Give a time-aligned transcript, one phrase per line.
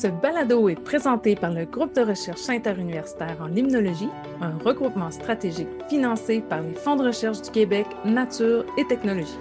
[0.00, 4.08] Ce balado est présenté par le groupe de recherche interuniversitaire en limnologie,
[4.40, 9.36] un regroupement stratégique financé par les fonds de recherche du Québec, Nature et Technologie.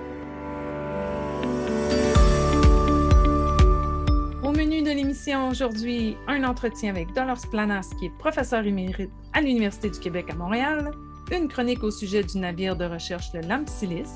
[4.43, 9.39] Au menu de l'émission aujourd'hui, un entretien avec Dolores Planas, qui est professeur émérite à
[9.39, 10.91] l'Université du Québec à Montréal,
[11.31, 14.11] une chronique au sujet du navire de recherche le Lampsilis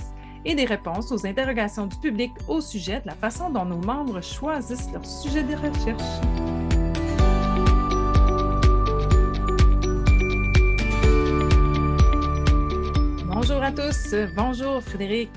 [0.46, 4.22] et des réponses aux interrogations du public au sujet de la façon dont nos membres
[4.22, 6.04] choisissent leur sujet de recherche.
[13.26, 14.16] Bonjour à tous.
[14.35, 15.32] Bonjour Frédéric.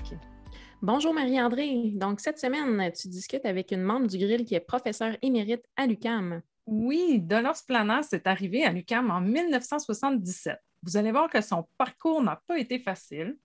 [0.82, 1.92] Bonjour Marie-André.
[1.94, 5.86] Donc, cette semaine, tu discutes avec une membre du Grill qui est professeure émérite à
[5.86, 6.42] l'UCAM.
[6.66, 10.58] Oui, Dolores Planas est arrivée à l'UCAM en 1977.
[10.82, 13.36] Vous allez voir que son parcours n'a pas été facile.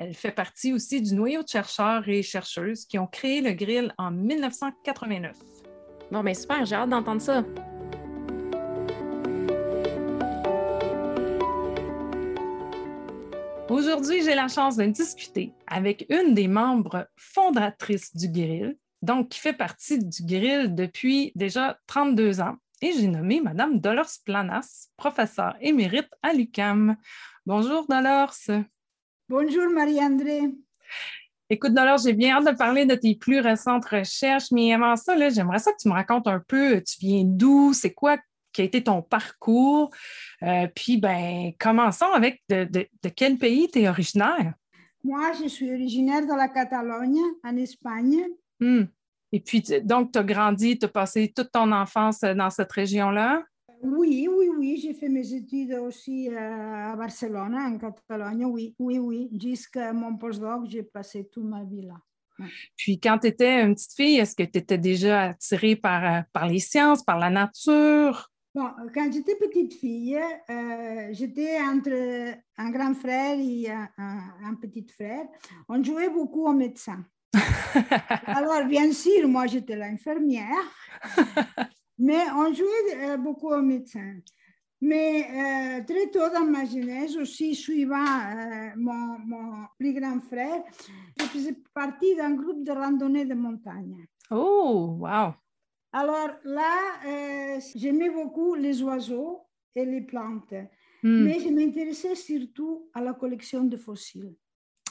[0.00, 3.92] Elle fait partie aussi du noyau de chercheurs et chercheuses qui ont créé le grill
[3.98, 5.36] en 1989.
[6.12, 7.42] Bon, bien super, j'ai hâte d'entendre ça.
[13.68, 19.40] Aujourd'hui, j'ai la chance de discuter avec une des membres fondatrices du grill, donc qui
[19.40, 22.54] fait partie du grill depuis déjà 32 ans.
[22.82, 26.96] Et j'ai nommé Madame Dolores Planas, professeure émérite à l'UCAM.
[27.46, 28.62] Bonjour Dolores.
[29.30, 30.40] Bonjour Marie-André.
[31.50, 35.14] Écoute, Dolores, j'ai bien hâte de parler de tes plus récentes recherches, mais avant ça,
[35.28, 38.16] j'aimerais ça que tu me racontes un peu, tu viens d'où, c'est quoi
[38.54, 39.90] qui a été ton parcours,
[40.42, 44.54] euh, puis ben, commençons avec de, quel pays tu es originaire?
[45.04, 48.24] Moi, je suis originaire de la Catalogne, en Espagne.
[48.60, 48.84] Hmm.
[49.32, 53.42] Et puis, donc, tu as grandi, tu as passé toute ton enfance dans cette région-là?
[53.82, 59.28] Oui, oui, oui, j'ai fait mes études aussi à Barcelone, en Catalogne, oui, oui, oui.
[59.40, 61.94] Jusqu'à mon postdoc, j'ai passé toute ma vie là.
[62.76, 66.20] Puis quand tu étais une petite fille, est-ce que tu étais déjà attirée par, euh,
[66.32, 68.30] par les sciences, par la nature?
[68.54, 74.86] Bon, quand j'étais petite fille, euh, j'étais entre un grand frère et un, un, petit
[74.88, 75.26] frère.
[75.68, 77.04] On jouait beaucoup au médecin.
[78.26, 80.48] Alors, bien sûr, moi, j'étais l'infirmière.
[81.98, 84.14] Mais on jouait euh, beaucoup au médecin.
[84.80, 90.62] Mais euh, très tôt dans ma jeunesse, aussi suivant euh, mon, mon, plus grand frère,
[91.18, 94.06] je faisais partie d'un groupe de randonnée de montagne.
[94.30, 95.34] Oh, wow!
[95.92, 99.40] Alors là, j'aimais beaucoup les oiseaux
[99.74, 100.52] et les plantes,
[101.02, 101.24] hmm.
[101.24, 104.34] mais je m'intéressais surtout à la collection de fossiles.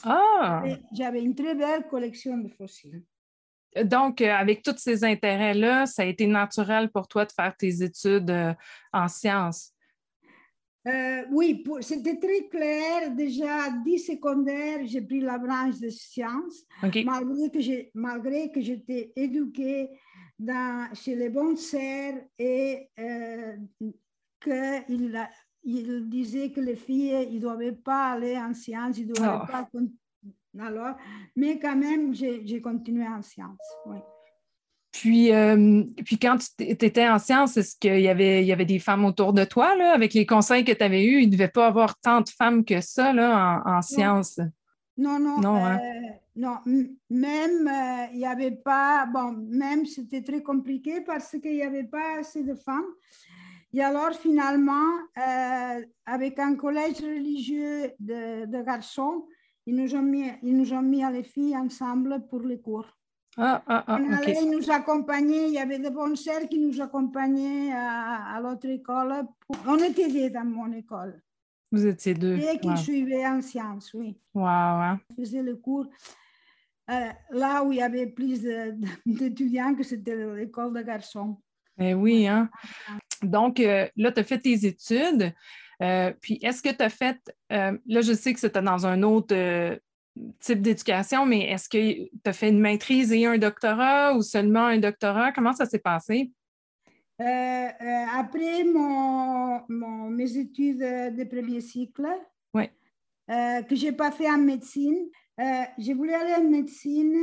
[0.02, 0.64] Ah!
[0.92, 3.04] J'avais une très belle collection de fossiles.
[3.84, 7.82] Donc, euh, avec tous ces intérêts-là, ça a été naturel pour toi de faire tes
[7.82, 8.54] études euh,
[8.92, 9.72] en sciences?
[10.86, 13.10] Euh, oui, c'était très clair.
[13.10, 19.90] Déjà, dix secondaire, j'ai pris la branche de sciences, malgré que j'étais éduquée
[20.38, 22.88] dans, chez les bons serres et
[24.40, 25.28] qu'il
[25.64, 29.52] il disait que les filles ne doivent pas aller en sciences, ils ne doivent oh.
[29.52, 29.68] pas
[30.60, 30.96] alors,
[31.36, 33.58] mais quand même, j'ai continué en sciences.
[33.86, 33.98] Oui.
[34.92, 38.64] Puis, euh, puis quand tu étais en sciences, est-ce qu'il y avait, il y avait
[38.64, 41.20] des femmes autour de toi, là, avec les conseils que tu avais eus?
[41.20, 44.40] Il ne devait pas avoir tant de femmes que ça là, en, sciences.
[44.96, 45.40] Non, non.
[45.40, 45.78] Non, hein?
[45.78, 46.56] euh, non.
[47.10, 51.84] même, euh, il n'y avait pas, bon, même c'était très compliqué parce qu'il n'y avait
[51.84, 52.90] pas assez de femmes.
[53.74, 54.96] Et alors, finalement,
[56.06, 59.26] avec un collège religieux de, de garçons,
[59.68, 62.88] ils nous ont mis, ils nous ont mis les filles ensemble pour les cours.
[63.36, 66.80] Ah, ah, ah, on allait nous accompagner, il y avait des bonnes sœurs qui nous
[66.80, 69.26] accompagnaient à, à l'autre école.
[69.66, 71.22] On était deux dans mon école.
[71.70, 72.38] Vous étiez deux.
[72.38, 74.18] Et qui suivaient en sciences, oui.
[74.34, 75.00] Wow, hein?
[75.10, 75.86] On faisait le cours
[76.90, 78.42] euh, là où il y avait plus
[79.04, 81.36] d'étudiants que c'était l'école de garçons.
[81.78, 82.48] Eh oui, hein?
[83.22, 85.34] Donc, euh, là, tu as fait tes études.
[85.82, 87.18] Euh, puis, est-ce que tu as fait,
[87.52, 89.76] euh, là, je sais que c'était dans un autre euh,
[90.40, 94.66] type d'éducation, mais est-ce que tu as fait une maîtrise et un doctorat ou seulement
[94.66, 95.32] un doctorat?
[95.32, 96.32] Comment ça s'est passé?
[97.20, 99.60] après mon,
[100.08, 102.06] mes études de premier cycle,
[102.54, 102.68] oui.
[103.26, 105.08] que je n'ai pas fait en médecine,
[105.78, 107.16] j'ai voulu aller en médecine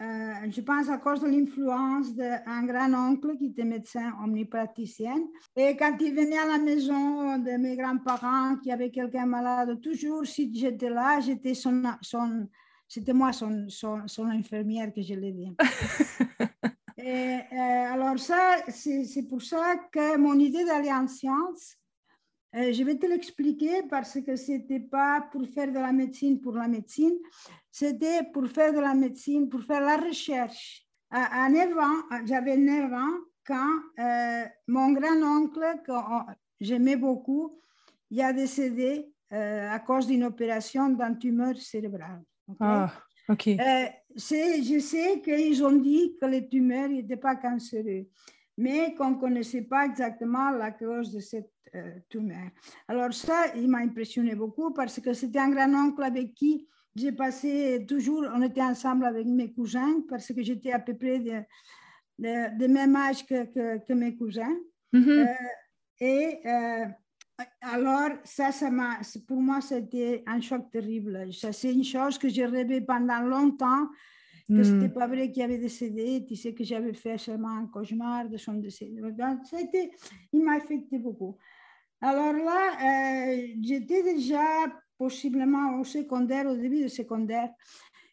[0.00, 5.16] euh, je pense à cause de l'influence d'un grand-oncle qui était médecin omnipraticien.
[5.56, 10.26] Et quand il venait à la maison de mes grands-parents qui avaient quelqu'un malade, toujours
[10.26, 12.46] si j'étais là, j'étais son, son
[12.86, 15.52] c'était moi son, son, son, infirmière que je l'aidais.
[16.98, 21.76] Et euh, alors ça, c'est pour ça que mon idée d'aller en sciences,
[22.54, 26.40] euh, je vais te l'expliquer parce que ce n'était pas pour faire de la médecine
[26.40, 27.18] pour la médecine,
[27.70, 30.86] c'était pour faire de la médecine, pour faire la recherche.
[31.10, 33.78] À, 9 ans, j'avais 9 ans, quand
[34.66, 35.92] mon grand-oncle, que
[36.60, 37.60] j'aimais beaucoup,
[38.10, 42.22] il a décédé à cause d'une opération d'un tumeur cérébrale.
[42.58, 42.92] Ah,
[43.28, 43.50] ok.
[44.16, 48.08] je sais qu'ils ont dit que les tumeurs n'étaient pas cancéreux
[48.56, 52.48] mais qu'on ne connaissait pas exactement la cause de cette euh, tumeur.
[52.88, 57.84] Alors ça, il m'a impressionné beaucoup parce que c'était un grand-oncle avec qui j'ai passé
[57.86, 61.42] toujours, on était ensemble avec mes cousins parce que j'étais à peu près de,
[62.18, 64.56] de, même âge que, que, mes cousins.
[64.94, 65.10] Mm-hmm.
[65.10, 65.34] Euh,
[66.00, 66.86] et euh,
[67.60, 68.70] alors, ça, ça
[69.26, 71.32] pour moi, c'était un choc terrible.
[71.34, 73.88] Ça, c'est une chose que j'ai rêvé pendant longtemps
[74.48, 74.98] que ce n'était hmm.
[74.98, 78.54] pas vrai qu'il avait décédé, tu sais que j'avais fait seulement un cauchemar de son
[78.54, 78.90] décès.
[79.44, 79.58] Ça
[80.32, 81.36] il m'a affecté beaucoup.
[82.00, 84.44] Alors là, euh, j'étais déjà
[84.98, 87.50] possiblement au secondaire, au début du secondaire.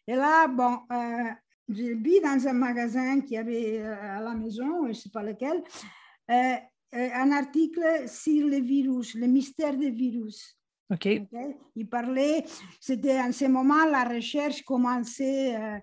[0.06, 1.30] Et là, bon, euh,
[1.68, 5.22] j'ai vu dans un magasin qui avait euh, à la maison, je ne sais pas
[5.22, 5.62] lequel,
[6.92, 10.56] un article sur les virus, le mystère des virus.
[10.90, 11.08] OK.
[11.76, 12.44] Il parlait,
[12.80, 15.78] c'était en ce moment, la recherche commençait euh,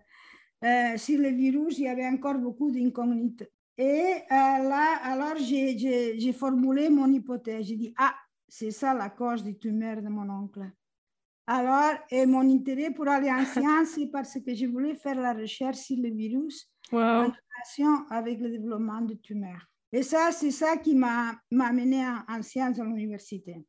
[0.97, 3.49] sur le virus, il y avait encore beaucoup d'incognites.
[3.77, 7.65] Et euh, là, alors j'ai formulé mon hypothèse.
[7.65, 8.13] J'ai dit, ah,
[8.47, 10.69] c'est ça la cause du tumeur de mon oncle.
[11.47, 15.33] Alors, et mon intérêt pour aller en sciences, c'est parce que je voulais faire la
[15.33, 19.67] recherche sur le virus en relation avec le développement du tumeur.
[19.91, 23.65] Et ça, c'est ça qui m'a amené en, en, sciences à l'université.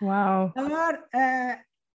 [0.00, 0.50] Wow.
[0.56, 1.52] Alors, euh,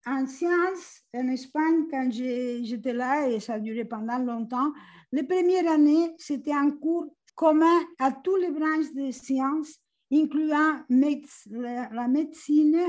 [0.07, 4.73] en sciences, en Espagne, quand j'étais là, et ça a duré pendant longtemps,
[5.13, 9.79] les premières années, c'était un cours commun à toutes les branches des sciences,
[10.13, 12.81] incluant la médecine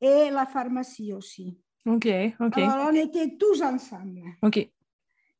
[0.00, 1.58] et la pharmacie aussi.
[1.86, 2.08] OK,
[2.40, 2.58] OK.
[2.58, 4.20] Alors, on était tous ensemble.
[4.42, 4.68] OK.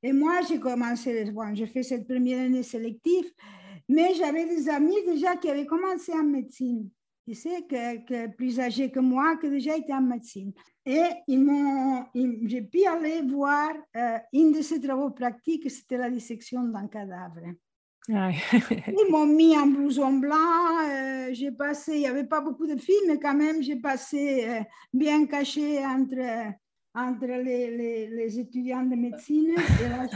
[0.03, 3.33] Et moi, j'ai commencé, bon, j'ai fait cette première année sélective,
[3.89, 6.91] mais j'avais des amis déjà qui avaient commencé en médecine
[7.27, 10.53] tu sais, que, plus âgé que moi, qui déjà était en médecine.
[10.85, 16.87] Et j'ai pu aller voir euh, une de ces travaux pratiques, c'était la dissection d'un
[16.87, 17.41] cadavre.
[18.09, 20.37] ils m'ont mis un blouson blanc,
[20.89, 24.49] euh, j'ai passé, il n'y avait pas beaucoup de filles, mais quand même, j'ai passé
[24.49, 24.61] euh,
[24.93, 26.53] bien caché entre,
[26.95, 29.57] entre les, les, les, étudiants de médecine.
[29.85, 30.07] Et là,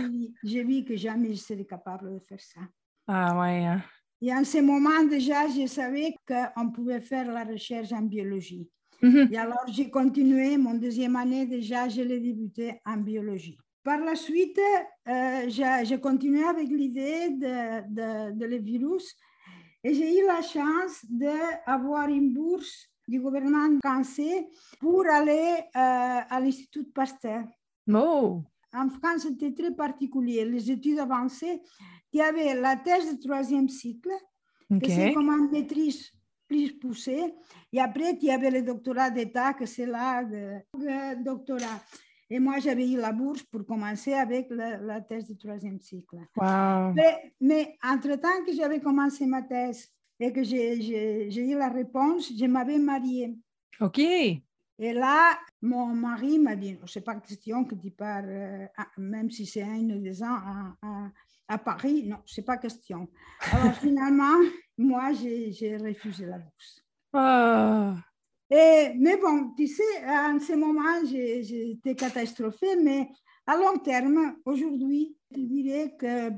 [0.44, 2.60] j'ai vu que jamais je serais capable de faire ça.
[3.08, 3.76] Ah ouais.
[4.22, 8.68] Et en ce moment déjà, je savais qu'on pouvait faire la recherche en biologie.
[9.02, 9.28] Mhm.
[9.32, 13.56] Et alors, j'ai continué, mon deuxième année déjà, je l'ai débuté en biologie.
[13.82, 14.60] Par la suite,
[15.08, 19.16] euh, j'ai continué avec l'idée de, de, de, le virus
[19.82, 24.46] et j'ai eu la chance d'avoir une bourse du gouvernement français
[24.78, 27.44] pour aller euh, à l'Institut Pasteur.
[27.90, 28.42] Oh.
[28.72, 30.44] En France, c'était très particulier.
[30.44, 31.60] Les études avancées,
[32.12, 34.10] il y avait la thèse de troisième cycle,
[34.68, 36.12] que c'est comme une maîtrise
[36.46, 37.32] plus poussée.
[37.72, 41.80] Et après, il y avait le doctorat d'État, que c'est là le, doctorat.
[42.28, 46.16] Et moi, j'avais eu la bourse pour commencer avec la, thèse de troisième cycle.
[46.40, 52.46] Mais, mais entre-temps que j'avais commencé ma thèse et que j'ai eu la réponse, je
[52.46, 53.36] m'avais mariée.
[53.80, 53.98] OK.
[53.98, 58.66] Et là, mon mari m'a dit, c'est pas question que tu pars, euh,
[58.96, 61.10] même si c'est un ou deux ans, à, à
[61.58, 63.08] Paris, non, c'est pas question.
[63.52, 64.38] Alors finalement,
[64.78, 66.84] moi, j'ai refusé la bourse.
[67.12, 67.94] Ah.
[68.50, 73.08] Et, mais bon, tu sais, en ce moment, j'étais catastrophée, mais
[73.46, 76.30] à long terme, aujourd'hui, je dirais que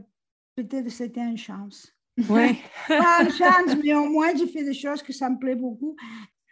[0.57, 1.91] peut-être c'était une chance.
[2.29, 2.59] Oui.
[2.89, 5.97] pas une chance, mais au moins, j'ai fait des choses que ça me plaît beaucoup.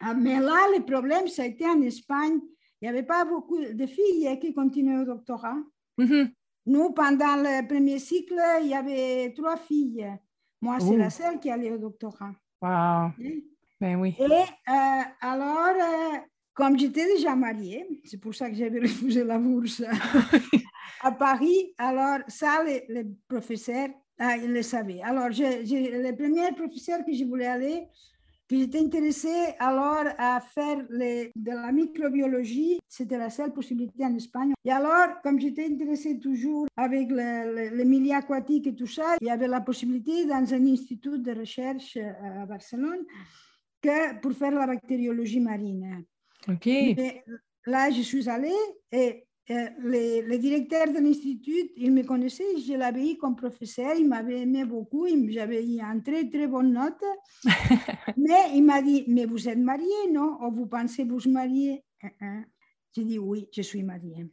[0.00, 2.40] Ah, mais là, le problème, ça a été en Espagne.
[2.80, 5.58] Il n'y avait pas beaucoup de filles qui continuaient au doctorat.
[5.98, 6.32] Mm-hmm.
[6.66, 10.06] Nous, pendant le premier cycle, il y avait trois filles.
[10.60, 12.32] Moi, c'est la seule qui allait au doctorat.
[12.60, 13.12] Wow.
[13.80, 14.14] Ben oui.
[14.18, 16.18] Et euh, alors, euh,
[16.52, 19.82] comme j'étais déjà mariée, c'est pour ça que j'avais refusé la bourse
[21.00, 23.88] à Paris, alors ça, les, professeurs,
[24.18, 25.00] ah, ils le savaient.
[25.00, 27.88] Alors, le premier professeur que je voulais aller,
[28.58, 32.78] j'étais intéressée alors à faire de la microbiologie.
[32.88, 34.52] C'était la seule possibilité en Espagne.
[34.64, 39.30] Et alors, comme j'étais intéressée toujours avec le, milieu aquatique et tout ça, il y
[39.30, 43.04] avait la possibilité dans un institut de recherche euh, à Barcelone
[43.82, 46.04] que pour faire la bactériologie marine.
[46.48, 46.68] OK.
[47.66, 48.50] là, je suis allée
[48.92, 54.08] et euh, le, directeur de l'institut, il me connaissait, je l'avais eu comme professeur, il
[54.08, 57.02] m'avait aimé beaucoup, j'avais eu une très très bonne note.
[58.16, 60.38] mais il m'a dit, mais vous êtes marié, non?
[60.40, 61.82] Ou vous pensez vous marier?
[62.00, 62.44] Uh-uh.
[62.94, 64.28] J'ai dit, oui, je suis mariée.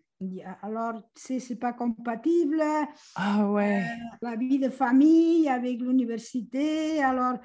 [0.61, 2.61] alors, c'est n'est pas compatible.
[3.15, 3.83] Ah ouais.
[4.21, 7.39] la vie de famille avec l'université, alors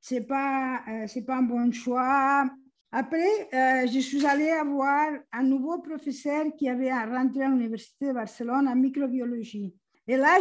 [0.00, 2.48] c'est pas, c'est pas un bon choix.
[2.98, 3.46] Après,
[3.86, 8.74] je suis allée avoir un nouveau professeur qui avait rentré à l'Université de Barcelone en
[8.74, 9.74] microbiologie.
[10.08, 10.38] Et là,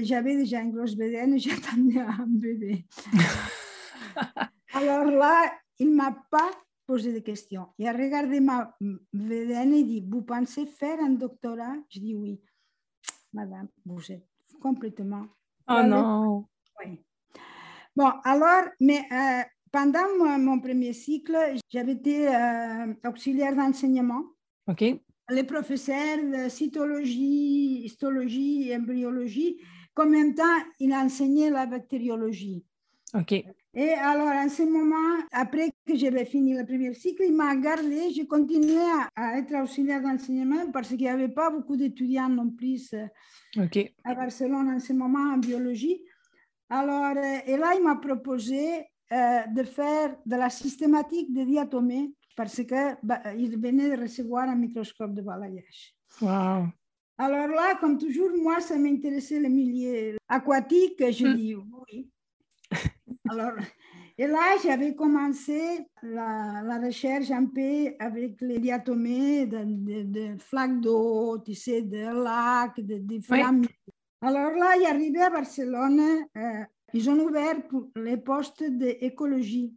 [0.00, 2.86] j'avais déjà une grosse bédaine et j'attendais un bébé.
[4.72, 6.50] Alors là, il ne m'a pas
[6.86, 7.66] posé de questions.
[7.76, 8.74] Il a regardé ma
[9.12, 11.76] bédaine et dit, vous pensez faire un doctorat?
[11.90, 12.40] Je dis oui.
[13.34, 14.26] Madame, vous êtes
[14.62, 15.26] complètement...
[15.68, 16.46] Oh non
[16.80, 17.04] Oui.
[17.94, 19.42] Bon, alors, mais euh,
[19.72, 21.36] pendant mon, premier cycle,
[21.70, 24.22] j'avais été euh, auxiliaire d'enseignement.
[24.68, 24.84] OK
[25.32, 29.58] les professeurs de cytologie, histologie et embryologie,
[29.94, 32.64] qu'en même temps, il enseignait la bactériologie.
[33.14, 33.32] OK.
[33.74, 38.10] Et alors, en ce moment, après que j'avais fini le premier cycle, il m'a gardé.
[38.10, 38.80] J'ai continué
[39.16, 43.66] à, être auxiliaire d'enseignement parce qu'il n'y avait pas beaucoup d'étudiants non plus euh,
[44.04, 46.02] à Barcelone en ce moment en biologie.
[46.68, 52.12] Alors, euh, et là, il m'a proposé euh, de faire de la systématique des diatomées
[52.36, 55.94] parce qu'il bah, venait de recevoir un microscope de balayage.
[56.20, 56.66] Wow.
[57.18, 60.96] Alors là, comme toujours, moi, ça m'intéressait le milieu aquatique.
[60.98, 61.36] Je mm.
[61.36, 62.10] dis oui.
[63.28, 63.52] Alors,
[64.18, 70.80] et là, j'avais commencé la, la, recherche un peu avec les diatomées de, de, flaques
[70.80, 73.60] d'eau, tu sais, de lacs, de différents.
[74.20, 76.00] Alors là, arrivé à Barcelone,
[76.36, 79.74] euh, ils ont ouvert pour les postes d'écologie.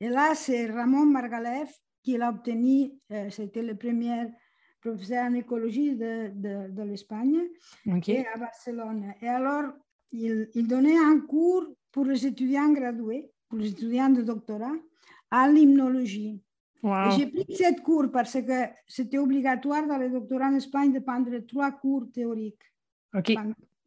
[0.00, 1.70] Et là, c'est Ramon Margalef
[2.02, 4.28] qui l'a obtenu, euh, c'était le premier
[4.80, 7.42] professeur en écologie de, de, de l'Espagne
[8.34, 9.12] à Barcelone.
[9.20, 9.72] Et alors,
[10.12, 14.72] il, il, donnait un cours pour les étudiants gradués, pour les étudiants de doctorat,
[15.30, 16.40] à l'hymnologie.
[17.16, 21.36] J'ai pris cette cours parce que c'était obligatoire dans le doctorat en Espagne de prendre
[21.40, 22.62] trois cours théoriques.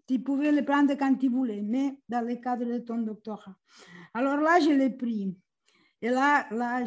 [0.08, 3.56] Tu pouvais les prendre quand tu voulais, mais dans le cadre de ton doctorat.
[4.14, 5.36] Alors là, je l'ai pris.
[6.02, 6.84] Et là, là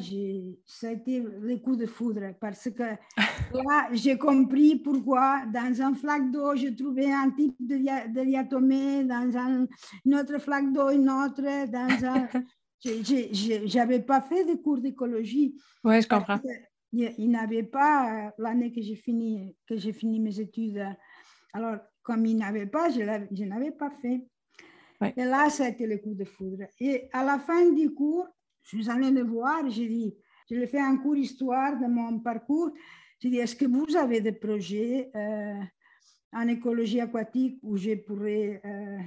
[0.66, 2.82] ça a été le coup de foudre parce que
[3.54, 9.04] là, j'ai compris pourquoi dans un flaque d'eau, je trouvais un type de, de diatomée,
[9.04, 9.66] dans un,
[10.04, 12.28] une autre flaque d'eau, une autre, dans un...
[12.84, 15.56] je n'avais pas fait de cours d'écologie.
[15.82, 16.38] Oui, je comprends.
[16.92, 20.86] Il, n'avait pas, l'année que j'ai fini, que j'ai fini mes études,
[21.52, 23.00] alors comme il n'avait pas, je,
[23.32, 24.24] je n'avais pas fait.
[25.16, 26.66] Et là, ça a été le coup de foudre.
[26.78, 28.28] Et à la fin du cours,
[28.62, 30.14] je suis allée le voir, j'ai dit,
[30.48, 32.70] je lui ai fait un cours histoire de mon parcours.
[33.18, 35.60] J'ai dit, est-ce que vous avez des projets euh,
[36.32, 38.98] en écologie aquatique où je pourrais, euh,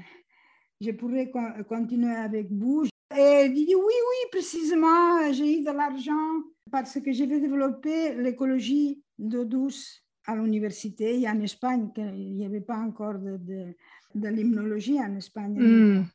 [0.82, 1.32] je pourrais
[1.68, 2.84] continuer avec vous?
[3.18, 8.14] Et il dit, oui, oui, précisément, j'ai eu de l'argent parce que je vais développer
[8.16, 13.76] l'écologie d'eau douce à l'université et en Espagne, il n'y avait pas encore de, de,
[14.16, 15.58] de l'hymnologie en Espagne.
[15.60, 16.06] Hmm.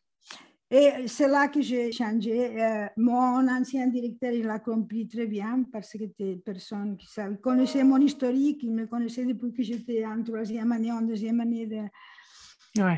[0.70, 2.60] Et c'est là que j'ai changé.
[2.60, 7.36] Euh, mon ancien directeur, il l'a compris très bien parce que c'était personne qui savait,
[7.36, 11.66] connaissait mon historique, il me connaissait depuis que j'étais en troisième année, en deuxième année
[11.66, 11.82] de,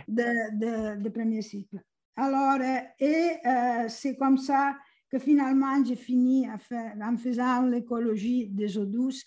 [0.08, 1.80] de, de, premier cycle.
[2.16, 4.76] Alors, euh, et euh, c'est comme ça
[5.10, 9.24] que finalement j'ai fini à faire, en faisant l'écologie des eaux douces.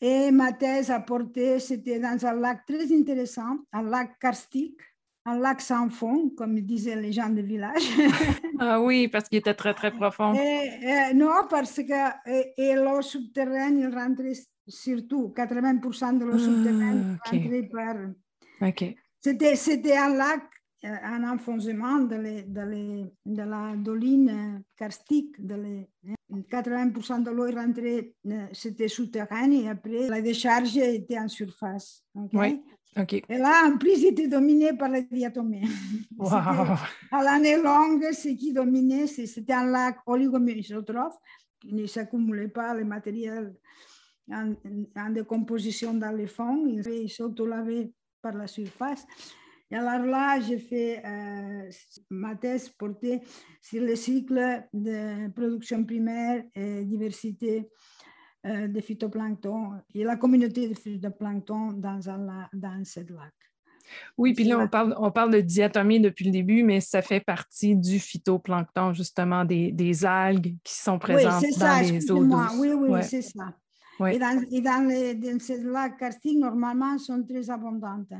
[0.00, 4.80] Et ma thèse à porter, c'était dans un lac très intéressant, un lac karstique,
[5.24, 7.82] un lac sans fond, comme disaient les gens du village.
[8.58, 10.32] ah oui, parce qu'il était très, très profond.
[11.14, 14.34] non, parce que l'eau souterraine, il rentrait
[14.68, 17.96] surtout, 80% de l'eau souterraine ah, rentrait par...
[19.20, 20.42] C'était un lac,
[20.84, 25.44] euh, un enfoncement de, de, de, la doline karstique.
[25.44, 25.84] De
[26.30, 32.02] 80% de l'eau rentrait, euh, c'était souterrain et après la décharge était en surface.
[32.32, 32.62] Oui.
[33.28, 35.64] Et là, en plus, était dominé par les diatomées.
[37.12, 41.16] À l'année longue, ce qui dominait, c'était un lac oligomésotrophe
[41.60, 43.54] qui ne s'accumulait pas les matériels
[44.32, 49.06] en, décomposition dans les fonds, il s'auto-lavait par la surface.
[49.70, 51.68] Et alors là, j'ai fait euh,
[52.10, 53.20] ma thèse portée
[53.60, 57.68] sur le cycle de production primaire et diversité
[58.46, 63.32] euh, de phytoplancton et la communauté de phytoplancton dans, un, dans ce lac.
[64.18, 67.20] Oui, puis là, on parle, on parle de diatomée depuis le début, mais ça fait
[67.20, 72.58] partie du phytoplancton, justement, des, des algues qui sont présentes dans les eaux douces.
[72.58, 73.54] Oui, oui, c'est ça.
[74.10, 78.12] Et dans, et dans, les, dans ces lacs karstiques, normalement, sont très abondantes.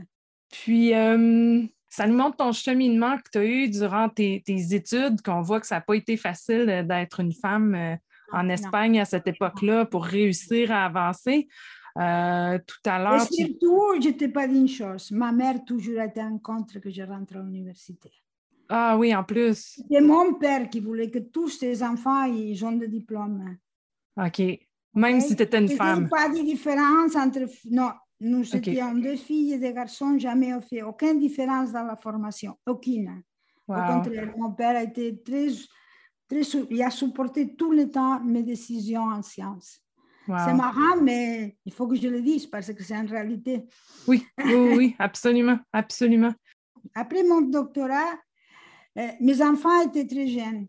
[0.50, 5.22] Puis, euh, ça nous montre ton cheminement que tu as eu durant tes, tes études,
[5.22, 7.96] qu'on voit que ça n'a pas été facile d'être une femme euh,
[8.32, 11.48] en Espagne à cette époque-là pour réussir à avancer.
[11.98, 13.22] Euh, tout à l'heure.
[13.22, 15.10] Et surtout, je t'ai pas dit une chose.
[15.12, 18.10] Ma mère toujours été en contre que je rentre à l'université.
[18.68, 19.80] Ah oui, en plus.
[19.90, 23.56] C'est mon père qui voulait que tous ses enfants ils ont des diplômes.
[24.16, 24.42] OK.
[24.94, 25.98] Même si tu étais une femme.
[25.98, 27.40] Il n'y a pas de différence entre.
[27.70, 32.56] Non, nous étions deux filles et des garçons, jamais fait aucune différence dans la formation.
[32.66, 33.22] Aucune.
[33.68, 35.48] Au contraire, mon père a été très,
[36.28, 36.40] très.
[36.70, 39.80] Il a supporté tout le temps mes décisions en sciences.
[40.26, 43.64] C'est marrant, mais il faut que je le dise parce que c'est en réalité.
[44.08, 46.32] Oui, oui, oui, absolument, absolument.
[46.94, 48.14] Après mon doctorat,
[48.98, 50.66] euh, mes enfants étaient très jeunes.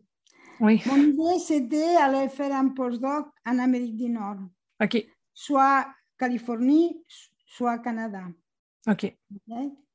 [0.59, 0.81] Oui.
[0.85, 4.37] Mon idée, c'était aller faire un postdoc en Amérique du Nord.
[4.83, 5.05] OK.
[5.33, 5.87] Soit
[6.17, 7.03] Californie,
[7.47, 8.23] soit Canada.
[8.87, 9.17] OK.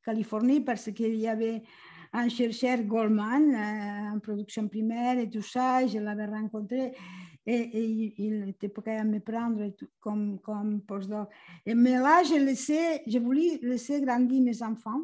[0.04, 1.62] Californie, parce qu'il y avait
[2.12, 6.92] un chercheur Goldman euh, en production primaire et tout ça, et je l'avais rencontré
[7.47, 11.28] et, il était prêt à me prendre comme, comme postdoc.
[11.66, 15.02] Et, mais là, je, laissé, je voulais laisser grandir mes enfants.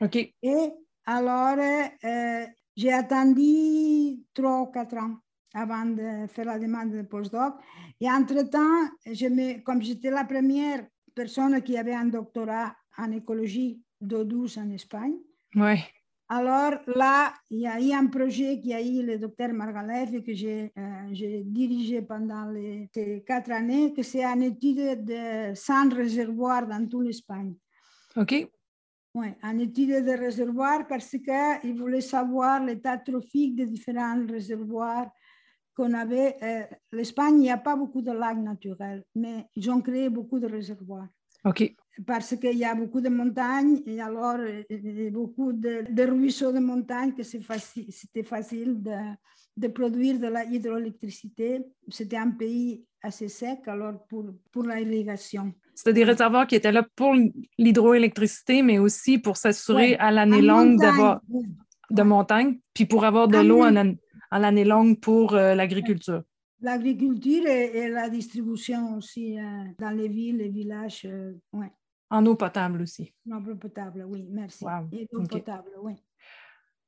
[0.00, 0.16] OK.
[0.16, 0.70] Et
[1.04, 5.16] alors, euh, j'ai attendu trois ou quatre ans
[5.54, 7.54] avant de faire la demande de postdoc.
[8.00, 10.86] Et entre-temps, je comme j'étais la première
[11.16, 15.16] personne qui avait un doctorat en écologie d'eau douce en Espagne,
[15.56, 15.82] ouais.
[16.28, 20.22] alors là, il y a eu un projet qui a eu le docteur Margalev et
[20.22, 25.94] que j'ai euh, dirigé pendant les, ces quatre années, que c'est une étude de 100
[25.94, 27.54] réservoirs dans toute l'Espagne.
[28.16, 28.48] OK.
[29.14, 35.10] Oui, une étude de réservoirs parce qu'il voulait savoir l'état trophique des différents réservoirs
[35.76, 36.36] qu'on avait.
[36.42, 40.40] Euh, L'Espagne, il n'y a pas beaucoup de lacs naturels, mais ils ont créé beaucoup
[40.40, 41.08] de réservoirs.
[41.44, 41.74] OK.
[42.06, 46.58] Parce qu'il y a beaucoup de montagnes et alors et beaucoup de, de, ruisseaux de
[46.58, 47.86] montagne que c'était facile,
[48.24, 48.96] facile de,
[49.56, 51.62] de, produire de l'hydroélectricité.
[51.88, 55.52] C'était un pays assez sec alors pour, pour l'irrigation.
[55.74, 57.14] C'était des réservoirs qui étaient là pour
[57.58, 61.20] l'hydroélectricité, mais aussi pour s'assurer à l'année longue d'avoir
[61.90, 63.62] de montagne, puis pour avoir de l'eau
[64.30, 66.22] à l'année longue pour euh, l'agriculture.
[66.60, 69.42] L'agriculture et, la distribution aussi euh,
[69.78, 71.04] dans les villes, les villages.
[71.04, 71.70] Euh, ouais.
[72.10, 73.12] En eau potable aussi.
[73.30, 74.64] En eau potable, oui, merci.
[74.92, 75.94] Et eau potable, oui.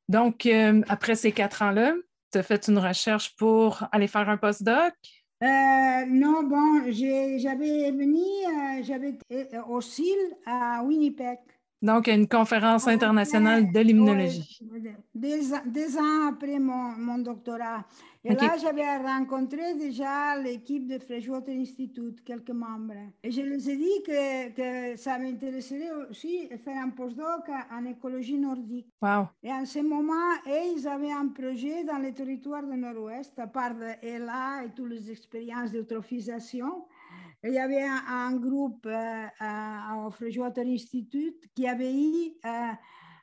[0.09, 0.49] Donc,
[0.89, 1.93] après ces quatre ans-là,
[2.33, 4.95] tu as fait une recherche pour aller faire un postdoc?
[5.43, 9.19] Euh, non, bon, j'avais venu, j'avais
[9.69, 11.39] au CIL à Winnipeg.
[11.81, 14.59] Donc, une conférence internationale de l'immunologie.
[15.15, 17.85] Des, ans après mon, mon doctorat.
[18.25, 22.95] Et là, j'avais rencontré déjà l'équipe de Freshwater Institute, quelques membres.
[23.23, 27.85] Et je les ai dit que, que ça m'intéresserait aussi de faire un postdoc en
[27.85, 28.89] écologie nordique.
[29.01, 29.29] Wow.
[29.43, 33.75] Et en ce moment, ils avaient un projet dans les territoires du Nord-Ouest, à part
[33.75, 36.85] de ELA et toutes les expériences d'autrophisation.
[37.45, 39.27] Il y avait un, groupe euh,
[40.07, 42.73] au Freshwater Institute qui avait eu, euh,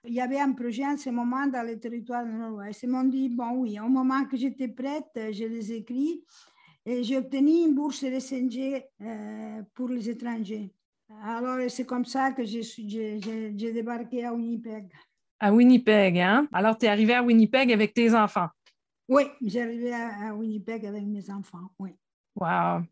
[0.05, 2.83] il y avait un projet en ce moment dans le territoire du Nord-Ouest.
[2.83, 6.23] Ils m'ont dit, bon oui, au moment que j'étais prête, je les écris
[6.85, 10.71] et j'ai obtenu une bourse SNG euh, pour les étrangers.
[11.23, 14.91] Alors, c'est comme ça que j'ai débarqué à Winnipeg.
[15.39, 16.47] À Winnipeg, hein?
[16.53, 18.47] Alors, tu es arrivé à Winnipeg avec tes enfants?
[19.09, 21.91] Oui, j'ai arrivé à Winnipeg avec mes enfants, oui.
[22.35, 22.83] Wow!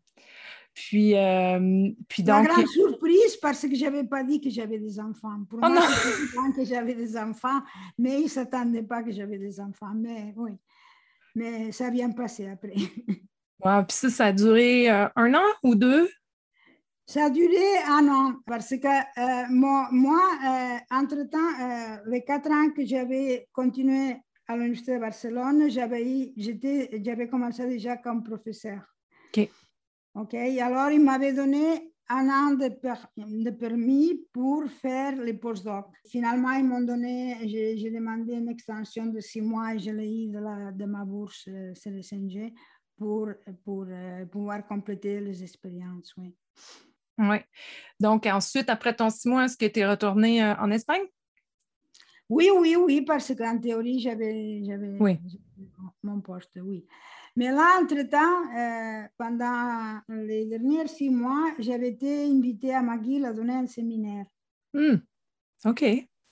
[0.74, 2.48] Puis, euh, puis donc...
[2.48, 5.44] La grande surprise parce que je n'avais pas dit que j'avais des enfants.
[5.48, 5.86] Pour oh moi,
[6.36, 6.52] non.
[6.52, 7.60] que j'avais des enfants,
[7.96, 9.92] mais ils ne s'attendaient pas que j'avais des enfants.
[9.94, 10.52] Mais oui,
[11.34, 12.74] mais ça vient passer après.
[13.64, 16.10] Wow, puis ça, ça a duré euh, un an ou deux?
[17.06, 22.70] Ça a duré un an parce que euh, moi, moi euh, entre-temps, les quatre ans
[22.76, 24.16] que j'avais continué
[24.48, 28.80] à l'Université de Barcelone, j'avais commencé déjà comme professeur.
[29.34, 29.48] OK.
[30.14, 32.68] OK, alors il m'avait donné un an de,
[33.16, 35.86] de, permis pour faire les postdocs.
[36.06, 40.28] Finalement, ils m'ont donné, j'ai demandé une extension de six mois et je l'ai eu
[40.28, 42.52] de, la, de ma bourse euh, CLSNG
[42.96, 43.28] pour,
[43.64, 46.12] pour euh, pouvoir compléter les expériences.
[46.16, 46.34] Oui.
[47.18, 47.36] Oui.
[47.98, 51.04] Donc, ensuite, après ton six mois, est-ce que tu es retourné euh, en Espagne?
[52.28, 54.62] Oui, oui, oui, parce qu'en théorie, j'avais
[54.98, 55.18] oui.
[56.02, 56.86] mon poste, oui.
[57.36, 63.32] Mais là, entre-temps, euh, pendant les derniers six mois, j'avais été invitée à McGill à
[63.32, 64.26] donner un séminaire.
[64.72, 64.96] Hmm.
[65.64, 65.84] OK.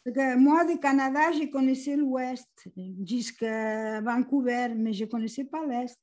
[0.04, 2.68] Parce que moi, du Canada, je connaissais l'Ouest
[3.04, 5.98] jusqu'à Vancouver, mais je ne connaissais pas l'Est.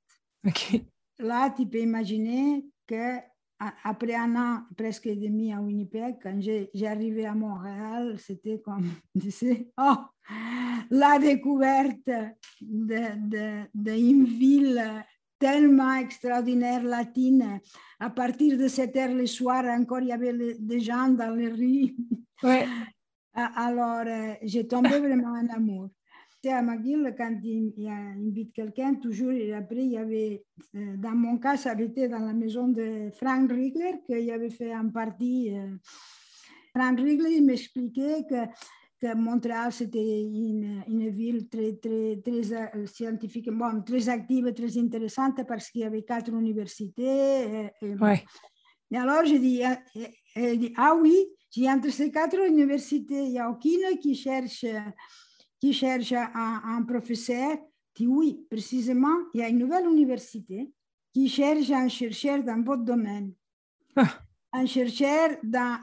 [0.46, 0.82] OK.
[1.20, 3.18] Là, tu peux imaginer que
[3.84, 6.40] après un an presque et demi à Winnipeg, quand
[6.74, 8.90] j'arrivais à Montréal, c'était comme,
[9.22, 9.96] tu sais, oh,
[10.90, 12.10] la découverte
[12.62, 15.04] d'une de, de, ville
[15.38, 17.60] tellement extraordinaire latine.
[18.00, 21.50] À partir de 7 heures le soir, encore, il y avait des gens dans les
[21.50, 21.96] rues.
[22.44, 22.68] Ouais.
[23.34, 25.90] Alors, euh, j'ai tombé vraiment en amour.
[26.46, 31.12] À McGill, quand il, il invite quelqu'un, toujours, et après, il y avait, euh, dans
[31.12, 34.90] mon cas, ça avait été dans la maison de Frank Riegler, qu'il avait fait en
[34.90, 35.54] partie.
[35.54, 35.76] Euh,
[36.74, 38.48] Frank Riegler m'expliquait que
[39.02, 44.78] que Montréal, c'était une, une, ville très, très, très euh, scientifique, bon, très active, très
[44.78, 47.72] intéressante parce qu'il y avait quatre universités.
[47.82, 48.26] Et, ouais.
[48.92, 49.62] et alors, j'ai dit,
[50.36, 51.16] dit, ah oui,
[51.66, 54.66] entre ces quatre universités, il n'y a aucune qui cherche,
[55.60, 57.58] qui cherche un, un professeur.
[57.96, 60.72] Dis oui, précisément, il y a une nouvelle université
[61.14, 63.34] qui cherche un chercheur dans votre domaine.
[63.96, 64.20] Ah
[64.52, 65.80] un chercheur dans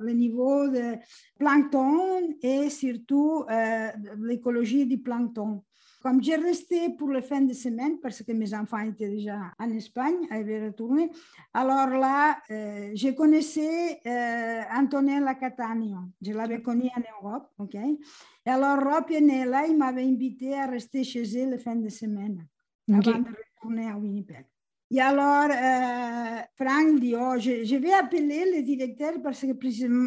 [0.00, 0.96] le niveau de
[1.38, 3.88] plancton et surtout euh,
[4.18, 5.62] l'écologie du plancton.
[6.00, 9.68] Comme j'ai resté pour la fin de semaine, parce que mes enfants étaient déjà en
[9.70, 11.10] Espagne, avaient retourné,
[11.52, 15.98] alors là, euh, je connaissais euh, Antonella Catania.
[16.22, 17.74] Je l'avais connu en Europe, OK?
[17.74, 21.88] Et alors, Rob et Nella, ils m'avaient invité à rester chez eux la fin de
[21.90, 22.46] semaine,
[22.88, 24.46] avant de retourner à Winnipeg.
[24.92, 29.52] Et alors, euh, Franck dit, oh, je, vais appeler le directeur parce que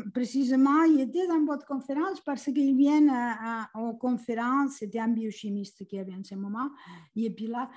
[0.10, 5.08] précisément, il était dans votre conférence parce qu'il vient à, à, aux conférences, c'était un
[5.08, 6.70] biochimiste qui avait en ce moment,
[7.16, 7.70] et puis là,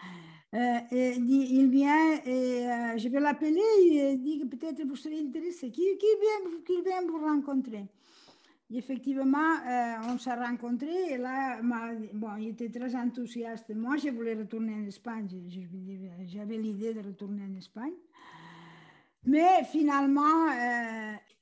[0.55, 3.61] euh, il vient et euh, je vais l'appeler.
[3.89, 7.87] Et dit que peut-être vous serez intéressé, qui vient, qui vient vous rencontrer?
[8.71, 13.75] Effectivement, euh, on s'est rencontrés et là, bon, il était très enthousiaste.
[13.75, 15.29] Moi, je voulais retourner en Espagne.
[16.27, 17.95] J'avais l'idée de retourner en Espagne.
[19.25, 20.47] Mais finalement,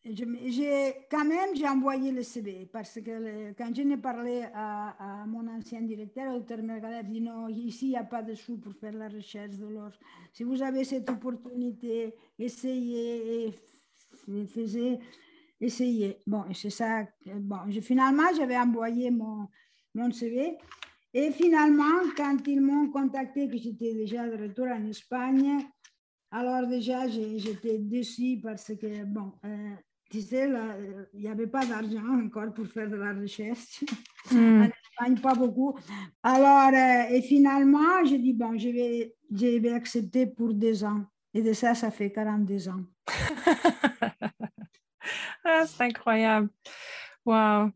[0.05, 5.47] j'ai quand même j'ai envoyé le CV parce que quand je n'ai parlé à, mon
[5.49, 8.75] ancien directeur, le docteur Mergadev, dit non, ici il n'y a pas de sous pour
[8.75, 9.91] faire la recherche de l'or.
[10.33, 14.99] Si vous avez cette opportunité, essayez et faisez
[15.65, 16.19] essayer.
[16.27, 17.07] Bon, c'est ça.
[17.27, 19.49] Bon, je, finalement, j'avais envoyé mon,
[19.95, 20.57] mon CV.
[21.13, 25.65] Et finalement, quand ils m'ont contacté, que j'étais déjà de retour en Espagne,
[26.31, 29.75] alors déjà, j'étais déçue parce que, bon, euh,
[30.11, 30.51] tu sais,
[31.13, 33.85] il n'y avait pas d'argent encore pour faire de la recherche.
[34.33, 34.63] Mm.
[34.63, 35.77] en Espagne, pas beaucoup.
[36.23, 41.05] Alors, euh, et finalement, j'ai dit, bon, je vais, je vais accepter pour deux ans.
[41.35, 42.81] Et de ça, ça fait 42 ans.
[45.45, 46.49] Ah, c'est incroyable.
[47.25, 47.71] Wow.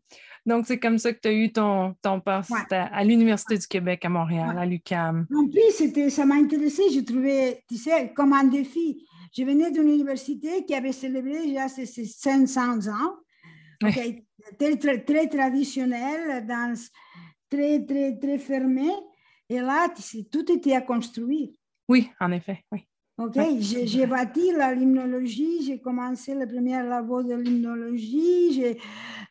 [0.47, 4.05] Donc, c'est comme ça que tu as eu ton, ton poste à, l'Université du Québec
[4.05, 5.27] à Montréal, à l'UQAM.
[5.35, 6.85] En plus, ça m'a intéressé.
[6.91, 9.07] Je trouvais, tu sais, comme un défi.
[9.37, 13.17] Je venais d'une université qui avait célébré déjà ses, 500 ans,
[13.79, 16.75] très, très, très traditionnelle, dans,
[17.51, 18.95] très, très, très fermée.
[19.51, 19.89] Et là,
[20.33, 21.51] tout était à construire.
[21.89, 22.87] Oui, en effet, oui.
[23.19, 28.81] Ok, j'ai bâti la limnologie, j'ai commencé les premières labos de limnologie, j'ai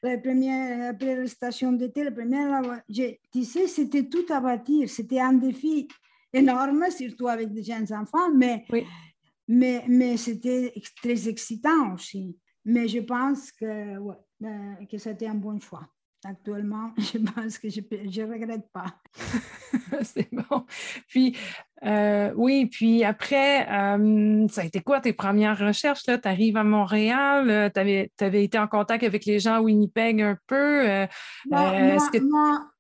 [0.04, 5.22] les premières, après la station d'été, les premières Tu sais, c'était tout à bâtir, c'était
[5.22, 5.88] un défi
[6.34, 8.66] énorme, surtout avec des jeunes enfants, mais,
[9.48, 12.38] mais, mais c'était très excitant aussi.
[12.66, 15.88] Mais je pense que, ouais, euh, que c'était un bon choix
[16.26, 19.00] actuellement, je pense que je ne regrette pas.
[20.04, 20.66] c'est bon.
[21.08, 21.36] Puis,
[21.86, 26.04] euh, oui, puis après, euh, ça a été quoi tes premières recherches?
[26.04, 29.62] Tu arrives à Montréal, euh, tu avais, avais, été en contact avec les gens à
[29.62, 31.08] Winnipeg un peu.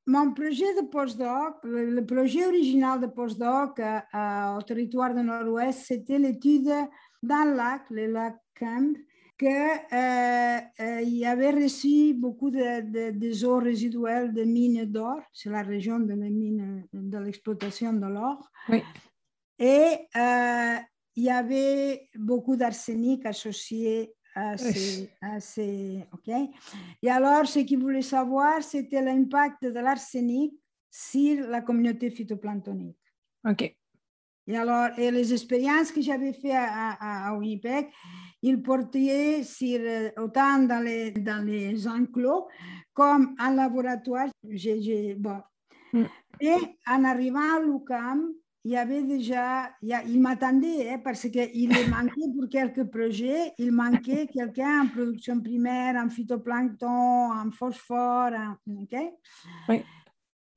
[0.08, 6.72] mon, projet de postdoc, le, projet original de postdoc au territoire du Nord-Ouest, c'était l'étude
[7.22, 8.96] dans le lac, le lac Camp,
[9.38, 15.50] qu'il euh, euh, y avait reçu beaucoup de, de, eaux résiduelles de mines d'or, c'est
[15.50, 16.15] la région de
[16.93, 18.50] de l'exploitation de l'or.
[19.60, 20.76] Et euh,
[21.15, 26.32] il y avait beaucoup d'arsenic associé à ces, à ces, OK?
[27.02, 30.54] Et alors, ce qu'ils voulaient savoir, c'était l'impact de l'arsenic
[30.91, 32.97] sur la communauté phytoplanctonique.
[33.47, 33.76] OK.
[34.50, 37.89] Et alors, et les expériences que j'avais faites à, à, à Winnipeg,
[38.41, 42.47] il portait sur, euh, autant dans les, dans les enclos
[42.93, 44.28] comme en laboratoire.
[45.17, 45.41] bon.
[45.93, 46.04] Mm.
[46.41, 46.56] Et
[46.88, 48.32] en arrivant à l'UCAM,
[48.63, 54.28] il y avait déjà, il, m'attendait hein, parce qu'il manquait pour quelques projets, il manquait
[54.28, 58.32] quelqu'un en production primaire, en phytoplancton, en phosphore,
[58.67, 59.84] oui.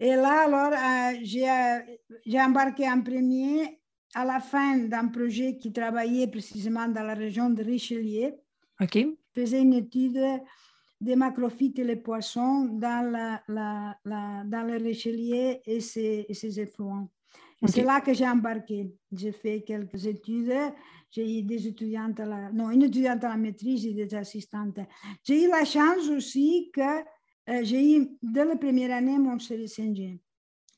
[0.02, 1.86] Et là, alors, euh,
[2.24, 3.79] j'ai embarqué en premier
[4.14, 8.34] à la fin d'un projet qui travaillait précisément dans la région de Richelieu.
[8.80, 8.98] OK.
[9.34, 10.18] faisait une étude
[11.00, 16.60] des macrophytes et les poissons dans, la, la, dans le Richelieu et ses, et ses
[16.60, 17.08] effluents.
[17.66, 18.90] C'est là que j'ai embarqué.
[19.12, 20.54] J'ai fait quelques études.
[21.10, 24.78] J'ai eu des étudiantes, à la, non, une étudiante à la maîtrise et des assistantes.
[25.24, 26.80] J'ai eu la chance aussi que
[27.50, 29.80] euh, j'ai eu, dès la première année, mon service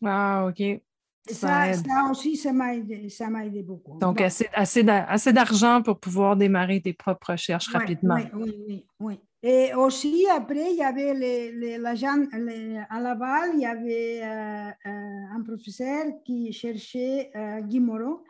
[0.03, 0.83] Ah, OK.
[1.31, 3.09] Ça, ça, aussi, ça m'a aidé,
[3.45, 3.99] aidé, beaucoup.
[3.99, 8.17] Donc, assez, assez d'argent pour pouvoir démarrer tes propres recherches rapidement.
[8.17, 9.21] Oui, oui, oui, oui.
[9.45, 14.71] Et aussi, après, il y avait les, les, les, à Laval, il y avait euh,
[14.87, 18.23] euh, un professeur qui cherchait, euh, Guy Moreau,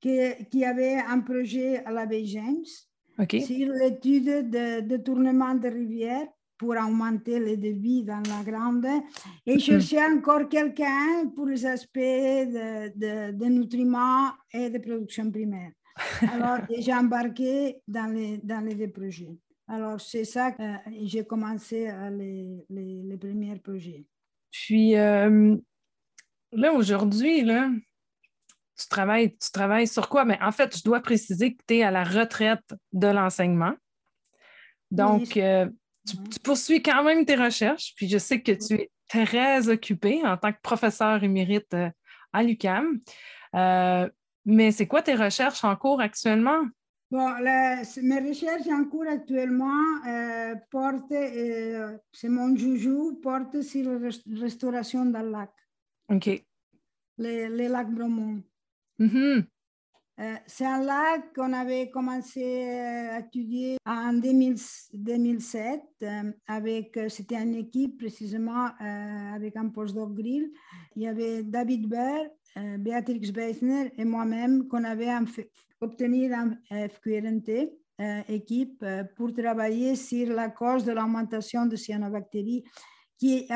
[0.00, 0.18] qui,
[0.50, 2.64] qui, avait un projet à la baie James
[3.18, 8.86] sur l'étude de détournement de rivières pour augmenter les débits dans la grande
[9.46, 15.70] et chercher encore quelqu'un pour les aspects de, de, de, nutriments et de production primaire.
[16.32, 19.36] Alors, j'ai embarqué dans les, dans les deux projets.
[19.68, 20.62] Alors, c'est ça que
[21.02, 24.06] j'ai commencé les, les, les, premiers projets.
[24.50, 25.56] Puis, euh,
[26.52, 27.70] là, aujourd'hui, là,
[28.78, 30.24] tu travailles, tu travailles sur quoi?
[30.24, 33.74] Mais en fait, je dois préciser que tu es à la retraite de l'enseignement.
[34.90, 35.68] Donc, euh,
[36.08, 37.94] tu, poursuis quand même tes recherches.
[37.96, 41.90] Puis, je sais que tu es très occupée en tant que professeur émérite euh,
[42.32, 43.00] à l'UCAM.
[44.44, 46.64] mais c'est quoi tes recherches en cours actuellement?
[47.10, 54.10] Bon, mes recherches en cours actuellement euh, portent, euh, c'est mon joujou, porte sur la
[54.38, 55.50] restauration d'un lac.
[56.10, 56.44] OK.
[57.16, 58.42] Le, lac Bromont.
[59.00, 59.44] Mm-hmm.
[60.20, 65.80] Euh, c'est un lac qu'on avait commencé à étudier en 2007
[66.46, 70.50] avec, c'était une équipe précisément avec un postdoc grill.
[70.96, 72.30] Il y avait David Baer,
[72.78, 75.10] Béatrix Beisner et moi-même qu'on avait
[75.80, 82.62] obtenir un FQRNT euh, équipe euh, pour travailler sur la cause de l'augmentation de cyanobactéries
[83.18, 83.48] qui,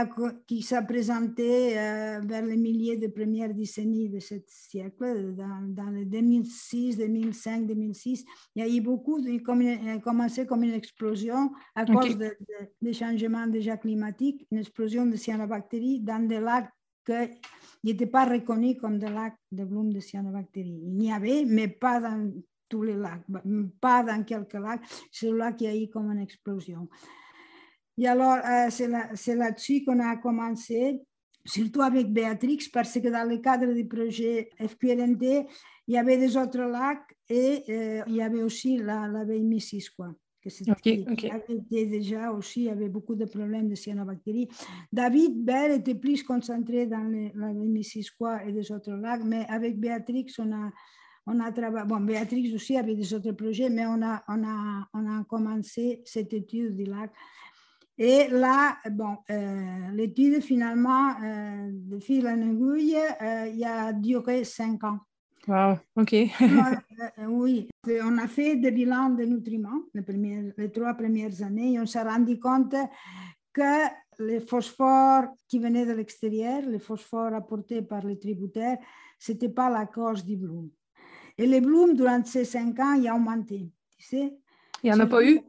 [0.46, 5.90] qui s'est présentée euh, vers les milliers de premières décennies de ce siècle, dans, dans
[5.90, 8.25] les 2006, 2005, 2006.
[8.57, 9.40] Il y a eu beaucoup, il
[9.88, 12.18] a commencé comme une explosion à cause
[12.81, 16.70] des changements déjà climatiques, une explosion de cyanobactéries dans des lacs
[17.05, 17.12] qui
[17.85, 20.81] n'étaient pas reconnus comme des lacs de bloom de cyanobactéries.
[20.85, 22.33] Il y avait, mais pas dans
[22.68, 23.25] tous les lacs,
[23.81, 24.83] pas dans quelques lacs.
[25.12, 26.88] C'est là qu'il y a eu comme une explosion.
[27.98, 28.70] Et alors, euh,
[29.14, 31.00] c'est là-dessus qu'on a commencé,
[31.44, 35.46] surtout avec Béatrix, parce que dans le cadre du projet FQRND,
[35.88, 39.88] il y avait des autres lacs et euh, il y avait aussi la, la Missis,
[39.90, 44.48] quoi que c'était déjà aussi, il y avait beaucoup de problèmes de cyanobactéries.
[44.92, 49.78] David Bell était plus concentré dans les, la Missisquoi et des autres lacs, mais avec
[49.78, 50.70] Béatrix, on a,
[51.26, 54.88] on a travaillé, bon, Béatrix aussi avait des autres projets, mais on a, on a,
[54.94, 57.12] on a commencé cette étude du lac.
[57.98, 64.44] Et là, bon, euh, l'étude finalement, euh, de fil en aiguille, euh, il a duré
[64.44, 64.98] cinq ans.
[65.46, 66.14] Wow, OK.
[67.18, 67.68] Euh, oui,
[68.05, 71.87] on a fait des bilans de nutriments les, premières, les trois premières années et on
[71.87, 72.76] s'est rendu compte
[73.52, 73.88] que
[74.20, 78.78] les phosphores qui venaient de l'extérieur, les phosphores apportés par les tributaires,
[79.18, 80.70] ce n'était pas la cause du bloom.
[81.37, 83.68] Et les blooms, durant ces cinq ans, ils ont augmenté.
[83.98, 84.37] Tu sais?
[84.83, 85.40] Il n'y en a pas eu?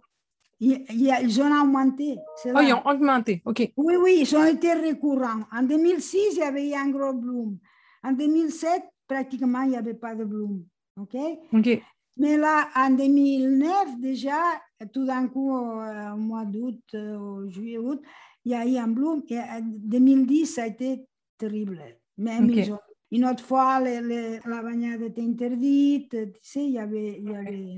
[0.63, 0.85] Ils,
[1.23, 2.17] ils ont augmenté.
[2.45, 3.73] Oh, ils ont augmenté, OK.
[3.75, 5.41] Oui, oui, ils ont été récurrents.
[5.51, 7.57] En 2006, il y avait eu un gros bloom.
[8.01, 10.63] En 2007, pratiquement, il n'y avait pas de bloom.
[10.99, 11.15] OK?
[11.53, 11.81] OK.
[12.17, 14.39] Mais là, en 2009, déjà,
[14.93, 18.01] tout d'un coup, au mois d'août, au juillet, août,
[18.45, 19.23] il y a eu un bloom.
[19.29, 21.05] Et en 2010, ça a été
[21.37, 21.81] terrible.
[22.17, 22.49] Même
[23.13, 26.09] une autre fois, la bagnade était interdite.
[26.09, 27.19] Tu sais, il y avait.
[27.19, 27.77] Il y avait...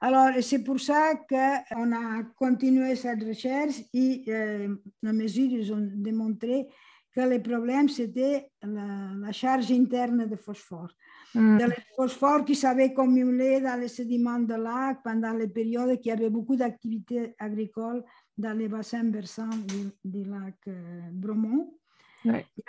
[0.00, 6.66] Alors, c'est pour ça qu'on a continué cette recherche et euh, les mesures ont démontré
[7.14, 10.90] que le problème, c'était la, charge interne de phosphore.
[11.36, 16.30] De phosphore qui s'avait cumulé dans les sédiments de lac pendant les périodes qui avait
[16.30, 18.02] beaucoup d'activités agricoles
[18.36, 19.56] dans les bassins versants
[20.04, 21.74] du, lac euh, Bromont.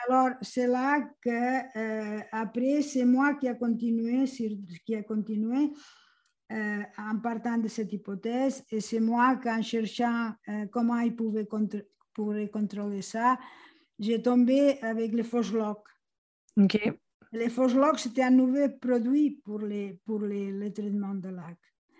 [0.07, 4.49] Alors, c'est là que, euh, après, c'est moi qui a continué, sur,
[4.85, 5.71] qui a continué
[6.51, 10.31] euh, en partant de cette hypothèse, et c'est moi qui, en cherchant
[10.71, 13.37] comment ils pouvaient contrôler ça,
[13.97, 15.87] j'ai tombé avec les Foslock.
[16.57, 16.77] OK.
[17.31, 21.57] Les Foslock, c'était un nouveau produit pour les, pour les, les traitements de lac.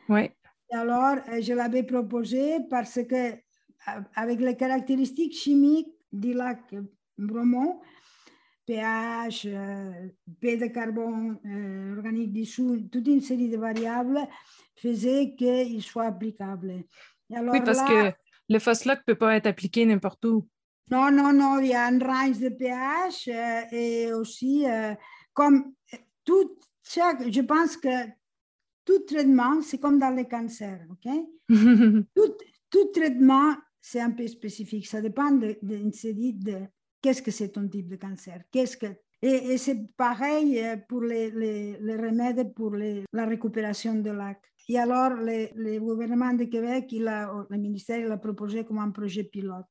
[0.08, 0.30] Oui.
[0.72, 6.74] Alors, euh, je l'avais proposé parce que, euh, avec les caractéristiques chimiques du lac
[7.18, 7.82] Bromont,
[8.66, 11.40] pH, euh, P de carbone
[11.98, 14.20] organique dissous, toute une série de variables
[14.76, 16.84] faisaient qu'il soit applicable.
[17.30, 18.12] oui, parce que
[18.50, 20.48] le Foslock ne peut pas être appliqué n'importe où.
[20.92, 24.94] Non, non, non, il y a un range de pH euh, et aussi euh,
[25.34, 25.74] comme
[26.24, 28.06] tout, chaque, je pense que
[28.86, 31.12] tout traitement, c'est comme dans les cancers, OK?
[32.16, 32.38] tout,
[32.70, 34.86] tout, traitement, c'est un peu spécifique.
[34.86, 36.68] Ça dépend de, de, de
[37.06, 38.88] qu'est-ce que c'est ton type de cancer, qu'est-ce que
[39.22, 44.40] et, c'est pareil euh, pour les, les, les remèdes pour les, la récupération de lac.
[44.68, 49.24] Et alors, le, gouvernement de Québec, il a, le ministère l'a proposé comme un projet
[49.24, 49.66] pilote.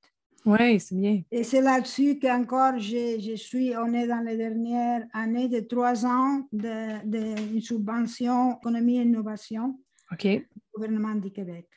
[0.47, 1.23] Oui, c'est bien.
[1.31, 6.07] Et c'est là-dessus qu'encore, je, je, suis, on est dans les dernières années de trois
[6.07, 9.79] ans d'une de, de subvention économie et innovation
[10.13, 10.27] OK.
[10.27, 11.69] du gouvernement du Québec.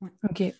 [0.00, 0.10] Ouais.
[0.28, 0.54] OK.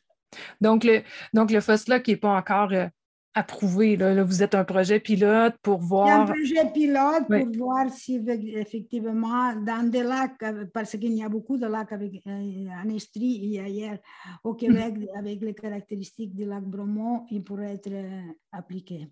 [0.60, 2.86] Donc, le, donc le FOSLA qui n'est pas encore euh,
[3.34, 3.96] approuvé.
[3.96, 4.22] Là.
[4.22, 6.20] vous êtes un projet pilote pour voir.
[6.20, 10.38] un projet pilote pour voir si effectivement dans des lacs,
[10.72, 13.98] parce qu'il y a beaucoup de lacs avec, euh, en Estrie et ailleurs
[14.44, 18.20] au Québec avec les caractéristiques du lac Bromont, il pourrait être euh,
[18.52, 19.08] appliqué.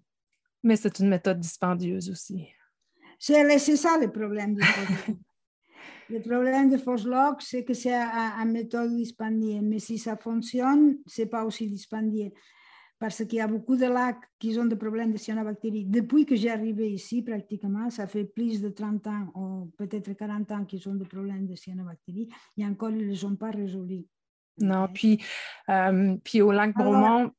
[0.62, 2.46] Mais c'est une méthode dispendieuse aussi.
[3.18, 5.16] C'est ça le problème du projet.
[6.10, 11.22] Le problème de Foslock, c'est que c'est une méthode dispendieuse, mais si ça fonctionne, ce
[11.22, 12.32] n'est pas aussi dispendieux
[13.02, 15.86] parce qu'il y a beaucoup de lacs qui ont des problèmes de cyanobactéries.
[15.86, 20.52] Depuis que j'ai arrivé ici, pratiquement, ça fait plus de 30 ans, ou peut-être 40
[20.52, 24.06] ans qu'ils ont des problèmes de cyanobactéries, et encore, ils ne les ont pas résolus.
[24.58, 25.20] Non, puis,
[25.68, 27.32] euh, puis au lac Bromont,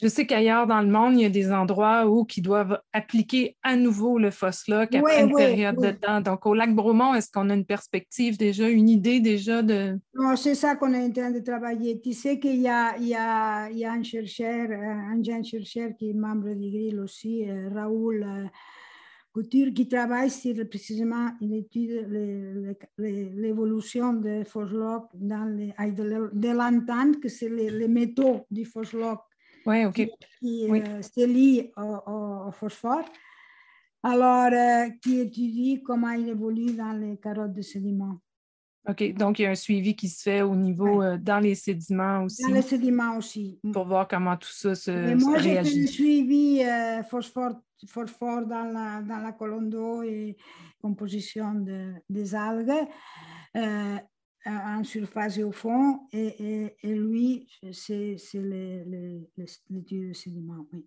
[0.00, 3.56] je sais qu'ailleurs dans le monde, il y a des endroits où ils doivent appliquer
[3.62, 6.20] à nouveau le FOSLOC après une période de temps.
[6.20, 9.98] Donc, au lac Bromont, est-ce qu'on a une perspective déjà, une idée déjà de...
[10.14, 11.98] Non, c'est ça qu'on est en train de travailler.
[12.00, 15.44] Tu sais qu'il y a, il y, a, il y a un chercheur, un jeune
[15.44, 18.46] chercheur qui est membre du GRIL aussi, euh, Raoul euh,
[19.32, 22.06] Couture, qui travaille sur précisément une étude
[22.98, 29.20] l'évolution de FOSLOC dans les, de l'entente, que c'est les, les métaux du FOSLOC
[29.66, 30.08] Ouais, OK.
[30.40, 30.82] qui, oui.
[30.86, 33.04] euh, se lie au, au, phosphore.
[34.02, 38.18] Alors, euh, qui étudie comment il évolue dans les carottes de sédiments.
[38.88, 41.06] OK, donc il y a un suivi qui se fait au niveau ouais.
[41.06, 42.42] euh, dans les sédiments aussi.
[42.42, 43.58] Dans les sédiments aussi.
[43.72, 48.46] Pour voir comment tout ça se, et moi, j'ai fait le suivi euh, phosphore, phosphore
[48.46, 50.36] dans la, dans la colonne d'eau et
[50.80, 52.86] composition de, des algues.
[53.56, 53.96] Euh,
[54.46, 60.86] en surface et au fond, et, et, et lui, c'est l'étude de sédiments, oui.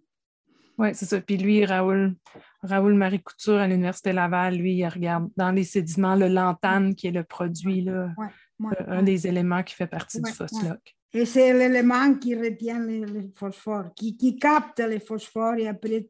[0.80, 1.20] Oui, c'est ça.
[1.20, 2.16] Puis lui, Raoul,
[2.64, 7.08] Raoul Marie Couture à l'Université Laval, lui, il regarde dans les sédiments le lantane, qui
[7.08, 8.28] est le produit, là, ouais,
[8.62, 10.96] ouais, euh, un des éléments qui fait partie du phosloc.
[11.12, 16.08] Et c'est l'élément qui retient le, le phosphore, qui, qui, capte le phosphore et après,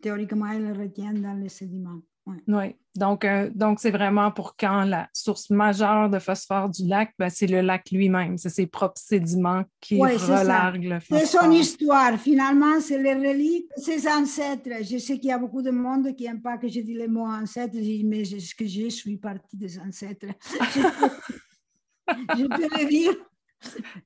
[0.00, 2.00] théoriquement, il le retient dans les sédiments.
[2.26, 2.76] Oui, ouais.
[2.94, 7.28] donc euh, donc c'est vraiment pour quand la source majeure de phosphore du lac, ben,
[7.28, 11.18] c'est le lac lui-même, c'est ses propres sédiments qui ouais, relarguent le phosphore.
[11.18, 14.70] C'est son histoire, finalement, c'est les reliques, ses ancêtres.
[14.82, 17.08] Je sais qu'il y a beaucoup de monde qui n'aime pas que je dise le
[17.08, 20.28] mot ancêtre, mais est-ce que je suis partie des ancêtres
[22.36, 23.14] Je peux le dire.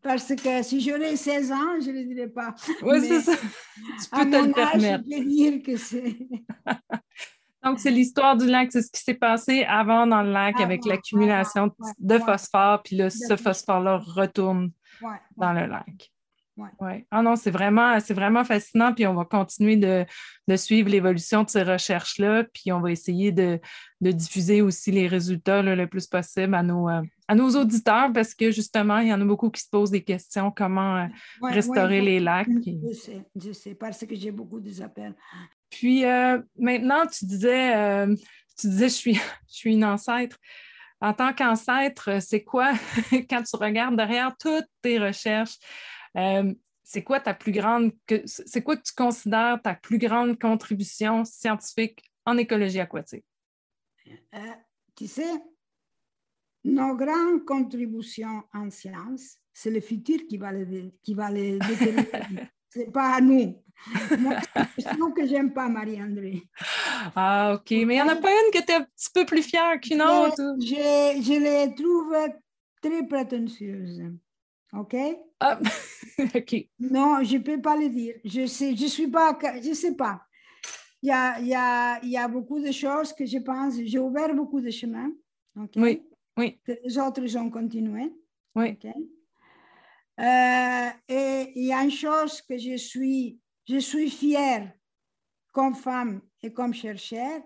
[0.02, 2.54] Parce que si j'aurais 16 ans, je ne le dirais pas.
[2.82, 3.32] Oui, c'est ça.
[3.36, 5.04] Tu peux te le permettre.
[5.08, 6.16] Je peux dire que c'est.
[7.64, 10.84] Donc, c'est l'histoire du lac, c'est ce qui s'est passé avant dans le lac avec
[10.84, 14.70] l'accumulation ouais, de phosphore, puis là, ce phosphore-là retourne
[15.36, 16.12] dans le lac.
[16.56, 16.68] Ouais.
[16.80, 17.06] Ouais.
[17.12, 20.04] Ah non, c'est vraiment, c'est vraiment fascinant, puis on va continuer de,
[20.48, 23.60] de suivre l'évolution de ces recherches-là, puis on va essayer de,
[24.00, 28.12] de diffuser aussi les résultats là, le plus possible à nos, euh, à nos auditeurs,
[28.12, 31.06] parce que justement, il y en a beaucoup qui se posent des questions, comment euh,
[31.42, 32.48] restaurer les lacs.
[32.62, 32.80] Puis...
[32.88, 35.14] Je sais, je sais, parce que j'ai beaucoup de appels.
[35.70, 38.14] Puis euh, maintenant, tu disais, euh,
[38.58, 39.14] tu disais, je suis,
[39.48, 40.38] je suis une ancêtre.
[41.00, 42.72] En tant qu'ancêtre, c'est quoi,
[43.30, 45.56] quand tu regardes derrière toutes tes recherches,
[46.16, 46.52] euh,
[46.82, 47.92] c'est quoi ta plus grande,
[48.24, 53.24] c'est quoi que tu considères ta plus grande contribution scientifique en écologie aquatique?
[54.96, 55.30] tu sais,
[56.64, 62.48] nos grandes contributions en sciences, c'est le futur qui va les, qui va les déterminer.
[62.70, 63.62] C'est pas à nous.
[64.18, 64.36] Moi,
[64.76, 66.42] c'est que j'aime pas, Marie-André.
[67.14, 67.70] Ah, OK.
[67.70, 69.80] Mais il n'y en a pas une que tu es un petit peu plus fière
[69.80, 70.56] qu'une autre?
[70.60, 72.14] Je, je, les trouve
[72.82, 74.02] très prétentieuses.
[74.72, 74.96] OK?
[75.40, 75.58] Ah,
[76.34, 76.68] OK.
[76.80, 78.16] Non, je ne peux pas le dire.
[78.24, 80.22] Je sais, je suis pas, je sais pas.
[81.00, 84.34] Il y a, y, a, y a beaucoup de choses que je pense, j'ai ouvert
[84.34, 85.12] beaucoup de chemins.
[85.56, 85.80] Okay?
[85.80, 86.02] Oui,
[86.36, 86.60] oui.
[86.64, 88.12] Que les autres ont continué.
[88.56, 88.70] Oui.
[88.72, 88.94] Okay?
[90.18, 93.38] Euh, et il y a une chose que je suis,
[93.68, 94.72] je suis fière
[95.52, 97.42] comme femme et comme chercheur,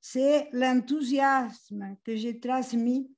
[0.00, 3.10] c'est l'enthousiasme que j'ai transmis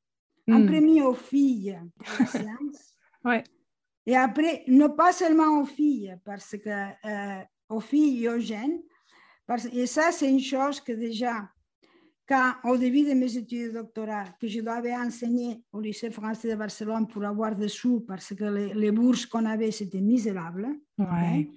[0.46, 0.54] mm.
[0.54, 3.44] en premier aux filles de ouais.
[4.06, 8.80] Et après, non pas seulement aux filles, parce que euh, aux filles et aux jeunes.
[9.46, 11.48] Parce, et ça, c'est une chose que déjà,
[12.28, 16.50] quand, au début de mes études de doctorat, que je devais enseigner au lycée français
[16.50, 20.68] de Barcelone pour avoir des sous parce que les, les bourses qu'on avait, c'était misérable.
[20.98, 21.48] Ouais.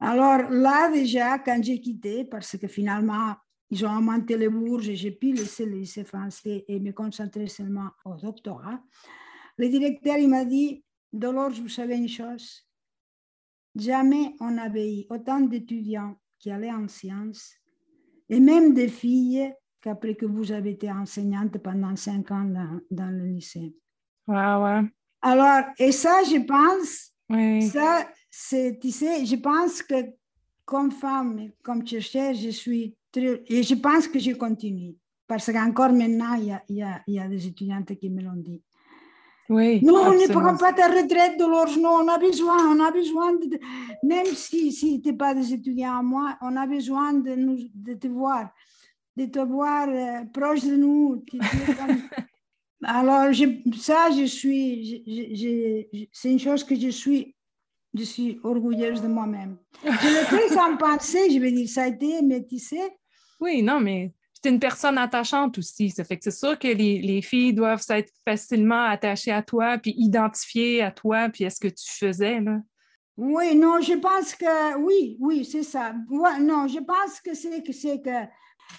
[0.00, 3.34] Alors là, déjà, quand j'ai quitté, parce que finalement,
[3.70, 7.46] ils ont augmenté les bourses et j'ai pu laisser le lycée français et me concentrer
[7.46, 8.80] seulement au doctorat,
[9.56, 12.66] le directeur, il m'a dit, Dolores, vous savez une chose,
[13.74, 17.54] jamais on avait eu autant d'étudiants qui allaient en sciences
[18.28, 23.10] et même des filles qu'après que vous avez été enseignante pendant cinq ans dans, dans
[23.10, 23.74] le lycée.
[24.26, 24.82] Ouais, ouais.
[25.22, 27.62] Alors, et ça, je pense, Oui.
[27.62, 29.94] ça, c'est, tu sais, je pense que
[30.64, 34.94] comme femme, comme chercheur, je suis très, et je pense que je continue.
[35.26, 38.36] Parce qu'encore maintenant, il y a, y a, y a des étudiantes qui me l'ont
[38.36, 38.62] dit.
[39.50, 39.82] Oui.
[39.82, 41.78] Non, on ne prend pas ta retraite, Dolores.
[41.78, 43.58] Non, on a besoin, on a besoin de,
[44.02, 47.58] même si, si tu n'es pas des étudiants à moi, on a besoin de, nous,
[47.74, 48.50] de te voir,
[49.18, 51.22] de te voir euh, proche de nous.
[52.84, 57.34] Alors, je- ça, je suis, c'est une chose que je suis,
[57.94, 59.58] je suis orgueilleuse de moi-même.
[59.84, 62.96] Je le fais sans penser, je vais dire, ça a été, mais tu sais,
[63.40, 65.90] Oui, non, mais tu es une personne attachante aussi.
[65.90, 69.78] Ça fait que c'est sûr que les, les filles doivent s'être facilement attachées à toi,
[69.78, 72.40] puis identifiées à toi, puis à ce que tu faisais.
[72.40, 72.60] Là.
[73.16, 75.92] Oui, non, je pense que oui, oui, c'est ça.
[76.40, 78.10] Non, je pense que c'est que c'est que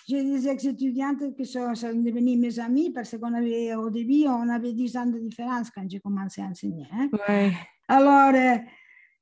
[0.07, 4.49] j'ai des ex-étudiantes qui sont, sont devenues mes amies parce qu'on avait au début, on
[4.49, 6.87] avait 10 ans de différence quand j'ai commencé à enseigner.
[6.93, 7.09] hein.
[7.27, 7.51] Ouais.
[7.87, 8.57] Alors, euh,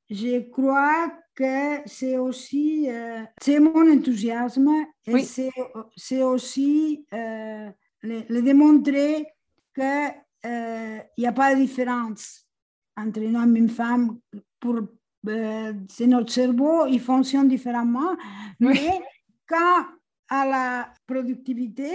[0.09, 4.69] je crois que c'est aussi, euh, c'est mon enthousiasme
[5.05, 5.23] et Oui.
[5.95, 7.69] c'est, aussi euh,
[8.01, 9.25] le, le démontrer
[9.75, 10.13] qu'il
[11.17, 12.45] n'y a pas de différence
[12.95, 14.17] entre un homme et une femme.
[14.59, 14.79] Pour,
[15.89, 18.15] c'est notre cerveau, il fonctionne différemment,
[18.59, 18.67] Oui.
[18.73, 19.01] mais
[19.47, 19.85] quand
[20.29, 21.89] à la productivité,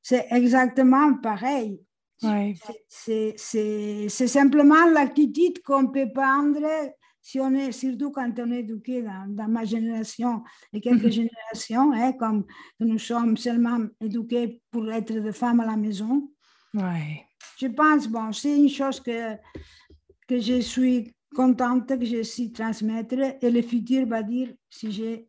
[0.00, 1.80] c'est exactement pareil.
[2.22, 2.54] Ouais.
[2.88, 6.60] C'est- simplement l'attitude qu'on peut prendre
[7.20, 10.42] si on est, surtout quand on est éduqué dans, dans ma génération
[10.72, 11.10] et quelques Mhm.
[11.12, 12.44] générations, hein, comme
[12.80, 16.28] nous sommes seulement éduqués pour être des femmes à la maison.
[16.74, 17.24] Ouais.
[17.58, 19.34] Je pense, bon, c'est une chose que,
[20.28, 25.28] que je suis contente que je suis transmettre et le futur va dire si j'ai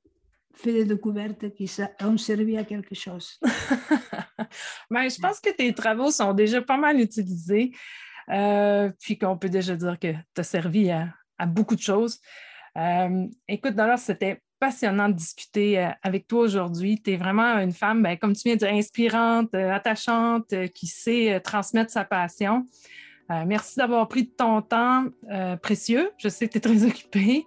[0.54, 1.70] fait des découvertes qui
[2.02, 3.40] ont servi à quelque chose.
[4.90, 7.72] Ben, je pense que tes travaux sont déjà pas mal utilisés,
[8.30, 12.20] euh, puis qu'on peut déjà dire que tu as servi à, beaucoup de choses.
[12.78, 17.02] Euh, écoute, Dolores, c'était passionnant de discuter euh, avec toi aujourd'hui.
[17.02, 20.88] Tu es vraiment une femme, ben, comme tu viens de dire, inspirante, euh, attachante, qui
[20.88, 22.66] sait transmettre sa passion.
[23.32, 26.12] Euh, merci d'avoir pris de ton temps euh, précieux.
[26.18, 27.46] Je sais que tu es très occupée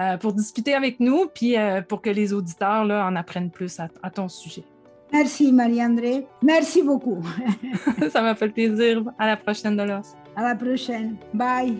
[0.00, 3.78] euh, pour discuter avec nous, puis euh, pour que les auditeurs là, en apprennent plus
[3.78, 4.64] à- à ton sujet.
[5.12, 6.26] Merci Marie-André.
[6.42, 7.22] Merci beaucoup.
[8.10, 9.02] Ça m'a fait plaisir.
[9.18, 10.04] À la prochaine, Dolores.
[10.36, 11.16] À la prochaine.
[11.34, 11.78] Bye.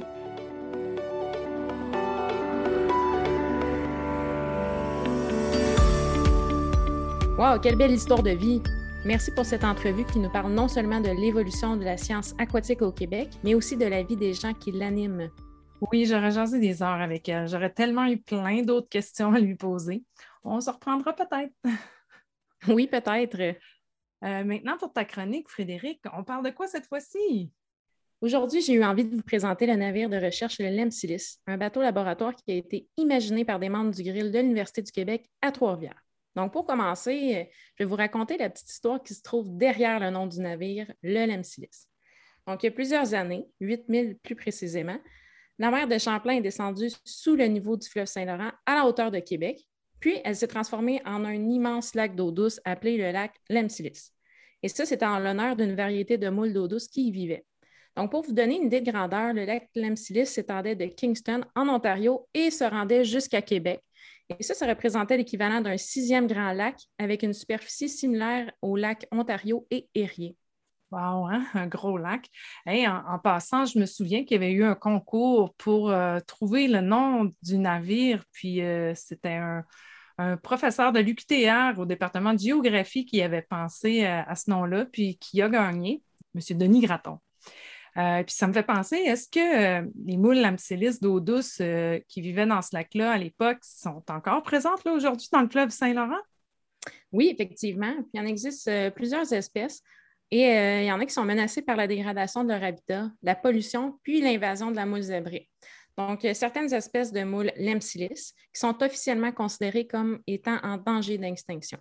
[7.39, 8.61] Wow, quelle belle histoire de vie!
[9.09, 12.83] Merci pour cette entrevue qui nous parle non seulement de l'évolution de la science aquatique
[12.83, 15.31] au Québec, mais aussi de la vie des gens qui l'animent.
[15.81, 17.49] Oui, j'aurais jasé des heures avec elle.
[17.49, 20.05] J'aurais tellement eu plein d'autres questions à lui poser.
[20.45, 21.55] On se reprendra peut-être.
[22.69, 23.41] Oui, peut-être.
[23.41, 27.51] Euh, maintenant, pour ta chronique, Frédéric, on parle de quoi cette fois-ci?
[28.21, 31.81] Aujourd'hui, j'ai eu envie de vous présenter le navire de recherche le Lemsilis, un bateau
[31.81, 35.51] laboratoire qui a été imaginé par des membres du grill de l'Université du Québec à
[35.51, 36.05] Trois-Rivières.
[36.39, 39.99] Donc, pour commencer, euh, je vais vous raconter la petite histoire qui se trouve derrière
[39.99, 41.89] le nom du navire, le Lemsilis.
[42.47, 44.99] Donc, il y a plusieurs années, 8000 plus précisément,
[45.59, 49.11] la mer de Champlain est descendue sous le niveau du fleuve Saint-Laurent à la hauteur
[49.11, 49.67] de Québec,
[49.99, 54.13] puis elle s'est transformée en un immense lac d'eau douce appelé le lac Lemsilis.
[54.63, 57.45] Et ça, c'était en l'honneur d'une variété de moules d'eau douce qui y vivaient.
[57.97, 61.69] Donc, pour vous donner une idée de grandeur, le lac Lemsilis s'étendait de Kingston en
[61.69, 63.83] Ontario et se rendait jusqu'à Québec.
[64.31, 69.07] Et ça, ça représentait l'équivalent d'un sixième grand lac avec une superficie similaire au lac
[69.11, 70.37] Ontario et Erie.
[70.91, 71.47] Wow, hein?
[71.55, 72.29] un gros lac.
[72.67, 76.81] En, passant, je me souviens qu'il y avait eu un concours pour euh, trouver le
[76.81, 79.65] nom du navire, puis euh, c'était un,
[80.43, 85.17] professeur de l'UQTR au département de géographie qui avait pensé euh, à ce nom-là, puis
[85.19, 86.03] qui a gagné,
[86.35, 86.59] M.
[86.59, 87.21] Denis Gratton.
[87.99, 91.99] Euh, puis ça me fait penser, est-ce que euh, les moules lamcellis d'eau douce euh,
[92.07, 95.71] qui vivaient dans ce lac-là à l'époque sont encore présentes là, aujourd'hui dans le fleuve
[95.71, 96.21] Saint-Laurent?
[97.11, 97.93] Oui, effectivement.
[97.93, 99.83] Puis il en existe plusieurs espèces
[100.31, 103.35] et il y en a qui sont menacées par la dégradation de leur habitat, la
[103.35, 105.49] pollution, puis l'invasion de la moule zébrée.
[105.97, 111.79] Donc, certaines espèces de moules Lemsilis qui sont officiellement considérées comme étant en danger d'extinction.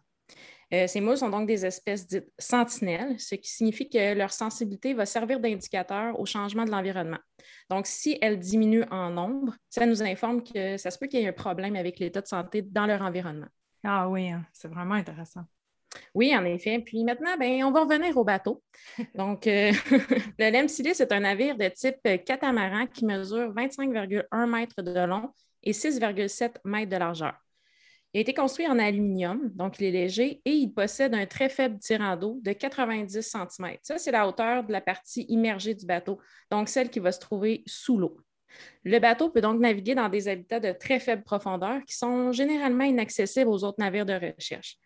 [0.73, 4.93] Euh, ces moules sont donc des espèces dites sentinelles, ce qui signifie que leur sensibilité
[4.93, 7.19] va servir d'indicateur au changement de l'environnement.
[7.69, 11.23] Donc, si elles diminuent en nombre, ça nous informe que ça se peut qu'il y
[11.23, 13.47] ait un problème avec l'état de santé dans leur environnement.
[13.83, 15.45] Ah oui, hein, c'est vraiment intéressant.
[16.13, 16.79] Oui, en effet.
[16.79, 18.61] Puis maintenant, ben, on va revenir au bateau.
[19.15, 19.71] Donc, euh,
[20.37, 25.31] le Lemsilis est un navire de type catamaran qui mesure 25,1 mètres de long
[25.63, 27.33] et 6,7 mètres de largeur.
[28.13, 31.49] Il a été construit en aluminium, donc il est léger, et il possède un très
[31.49, 33.77] faible tirant d'eau de 90 cm.
[33.81, 37.19] Ça, c'est la hauteur de la partie immergée du bateau, donc celle qui va se
[37.19, 38.17] trouver sous l'eau.
[38.83, 42.85] Le bateau peut donc naviguer dans des habitats de très faible profondeur qui sont généralement
[42.85, 44.77] inaccessibles aux autres navires de recherche.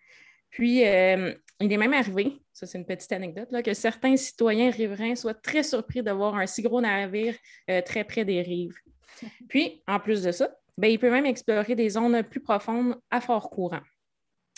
[0.50, 4.70] Puis, euh, il est même arrivé, ça c'est une petite anecdote, là, que certains citoyens
[4.70, 7.36] riverains soient très surpris de voir un si gros navire
[7.70, 8.76] euh, très près des rives.
[9.48, 13.22] Puis, en plus de ça, ben, il peut même explorer des zones plus profondes à
[13.22, 13.82] fort courant.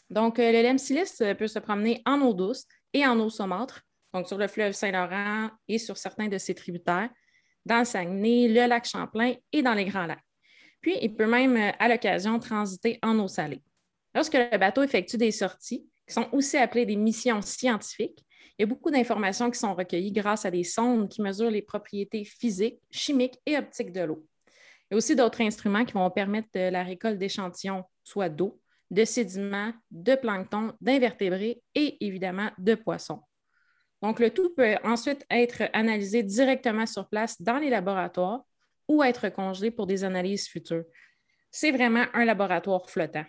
[0.10, 3.82] Donc, euh, le Lemsilis peut se promener en eau douce et en eau saumâtre,
[4.14, 7.10] donc sur le fleuve Saint-Laurent et sur certains de ses tributaires,
[7.66, 10.24] dans le Saguenay, le lac Champlain et dans les Grands Lacs.
[10.80, 13.62] Puis, il peut même, à l'occasion, transiter en eau salée.
[14.16, 18.24] Lorsque le bateau effectue des sorties, qui sont aussi appelées des missions scientifiques,
[18.58, 21.62] il y a beaucoup d'informations qui sont recueillies grâce à des sondes qui mesurent les
[21.62, 24.26] propriétés physiques, chimiques et optiques de l'eau.
[24.94, 29.04] Il y a aussi d'autres instruments qui vont permettre la récolte d'échantillons, soit d'eau, de
[29.06, 33.20] sédiments, de plancton, d'invertébrés et évidemment de poissons.
[34.04, 38.44] Donc, le tout peut ensuite être analysé directement sur place dans les laboratoires
[38.88, 40.86] ou être congelé pour des analyses futures.
[41.50, 43.26] C'est vraiment un laboratoire flottant.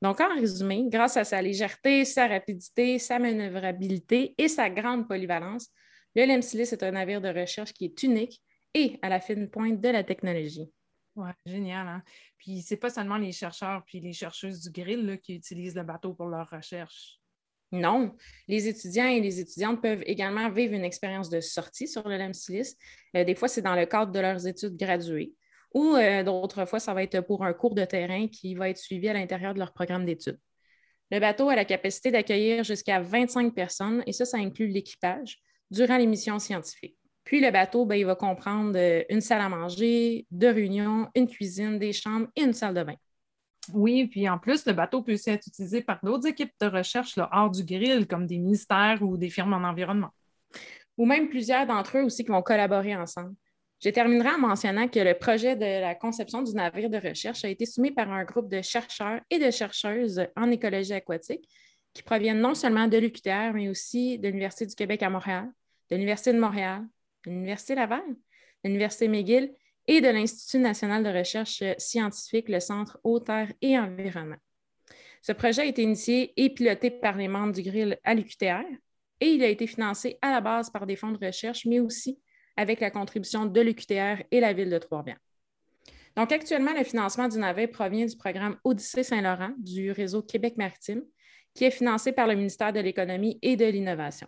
[0.00, 5.68] Donc, en résumé, grâce à sa légèreté, sa rapidité, sa manœuvrabilité et sa grande polyvalence,
[6.14, 8.40] le Lemsilis est un navire de recherche qui est unique
[8.74, 10.72] et à la fine pointe de la technologie.
[11.16, 11.86] Oui, génial.
[11.86, 12.02] Hein?
[12.38, 16.14] Puis, c'est pas seulement les chercheurs puis les chercheuses du grill qui utilisent le bateau
[16.14, 17.18] pour leur recherche.
[17.70, 18.14] Non,
[18.48, 22.76] les étudiants et les étudiantes peuvent également vivre une expérience de sortie sur le Lemsilis.
[23.16, 25.32] Euh, des fois, c'est dans le cadre de leurs études graduées
[25.74, 28.78] ou euh, d'autres fois, ça va être pour un cours de terrain qui va être
[28.78, 30.38] suivi à l'intérieur de leur programme d'études.
[31.10, 35.38] Le bateau a la capacité d'accueillir jusqu'à 25 personnes et ça, ça inclut l'équipage
[35.70, 36.96] durant les missions scientifiques.
[37.24, 41.28] Puis le bateau, ben, il va comprendre euh, une salle à manger, deux réunions, une
[41.28, 42.96] cuisine, des chambres et une salle de bain.
[43.72, 47.16] Oui, puis en plus, le bateau peut aussi être utilisé par d'autres équipes de recherche
[47.30, 50.10] hors du grill, comme des ministères ou des firmes en environnement.
[50.98, 53.34] Ou même plusieurs d'entre eux aussi qui vont collaborer ensemble.
[53.82, 57.48] Je terminerai en mentionnant que le projet de la conception du navire de recherche a
[57.48, 61.48] été soumis par un groupe de chercheurs et de chercheuses en écologie aquatique
[61.92, 65.50] qui proviennent non seulement de l'UQTR, mais aussi de l'Université du Québec à Montréal,
[65.90, 66.82] de l'Université de Montréal,
[67.26, 68.02] l'Université Laval,
[68.64, 69.52] l'Université McGill
[69.86, 74.36] et de l'Institut national de recherche scientifique, le Centre Haute Terre et Environnement.
[75.22, 78.64] Ce projet a été initié et piloté par les membres du GRIL à l'UQTR
[79.20, 82.18] et il a été financé à la base par des fonds de recherche, mais aussi
[82.56, 85.20] avec la contribution de l'UQTR et la ville de Trois-Rivières.
[86.16, 91.02] Donc, actuellement, le financement du navet provient du programme Odyssée Saint-Laurent du réseau Québec maritime,
[91.54, 94.26] qui est financé par le ministère de l'Économie et de l'Innovation.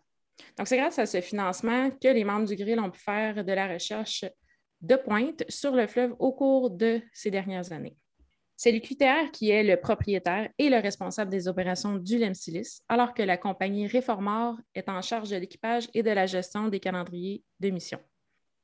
[0.58, 3.52] Donc, c'est grâce à ce financement que les membres du GRIL ont pu faire de
[3.52, 4.24] la recherche
[4.80, 7.96] de pointe sur le fleuve au cours de ces dernières années.
[8.56, 13.22] C'est l'UQTR qui est le propriétaire et le responsable des opérations du LEMSILIS, alors que
[13.22, 17.70] la compagnie Réformor est en charge de l'équipage et de la gestion des calendriers de
[17.70, 17.98] mission.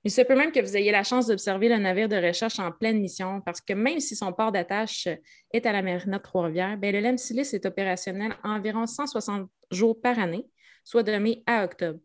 [0.04, 2.72] Il se peut même que vous ayez la chance d'observer le navire de recherche en
[2.72, 5.08] pleine mission parce que même si son port d'attache
[5.52, 10.18] est à la marina de Trois-Rivières, ben, le LEMSILIS est opérationnel environ 160 jours par
[10.18, 10.46] année,
[10.84, 12.00] soit de mai à octobre.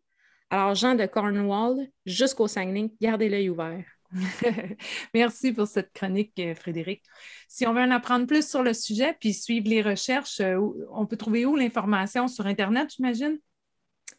[0.49, 3.83] Alors, Jean de Cornwall jusqu'au Saguenay, gardez l'œil ouvert.
[5.13, 7.03] Merci pour cette chronique, euh, Frédéric.
[7.47, 10.57] Si on veut en apprendre plus sur le sujet puis suivre les recherches, euh,
[10.91, 12.27] on peut trouver où l'information?
[12.27, 13.39] Sur Internet, j'imagine?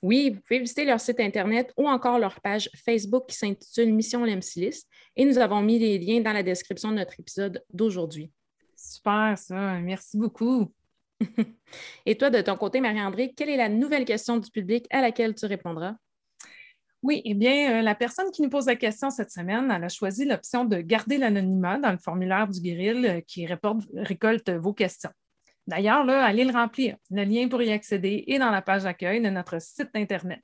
[0.02, 4.24] Oui, vous pouvez visiter leur site Internet ou encore leur page Facebook qui s'intitule Mission
[4.24, 4.84] Lemsilis
[5.14, 8.30] et nous avons mis les liens dans la description de notre épisode d'aujourd'hui.
[8.76, 9.80] Super, ça.
[9.80, 10.70] Merci beaucoup.
[12.07, 15.35] Et toi, de ton côté, Marie-André, quelle est la nouvelle question du public à laquelle
[15.35, 15.95] tu répondras?
[17.03, 19.89] Oui, eh bien, euh, la personne qui nous pose la question cette semaine, elle a
[19.89, 25.11] choisi l'option de garder l'anonymat dans le formulaire du Guéril euh, qui récolte vos questions.
[25.67, 26.97] D'ailleurs, allez le remplir.
[27.11, 30.41] Le lien pour y accéder est dans la page d'accueil de notre site Internet.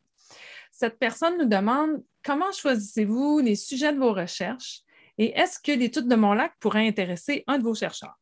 [0.70, 4.80] Cette personne nous demande comment choisissez-vous les sujets de vos recherches
[5.18, 8.18] et est-ce que l'étude de mon lac pourrait intéresser un de vos chercheurs?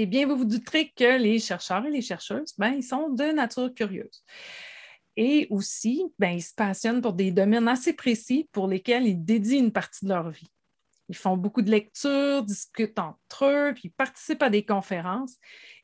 [0.00, 3.24] Eh bien, vous vous douterez que les chercheurs et les chercheuses, ben, ils sont de
[3.32, 4.22] nature curieuse.
[5.16, 9.58] Et aussi, ben, ils se passionnent pour des domaines assez précis pour lesquels ils dédient
[9.58, 10.46] une partie de leur vie.
[11.08, 15.34] Ils font beaucoup de lectures, discutent entre eux, puis participent à des conférences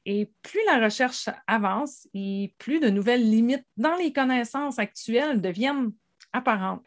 [0.06, 5.90] Et plus la recherche avance et plus de nouvelles limites dans les connaissances actuelles deviennent
[6.32, 6.84] apparentes.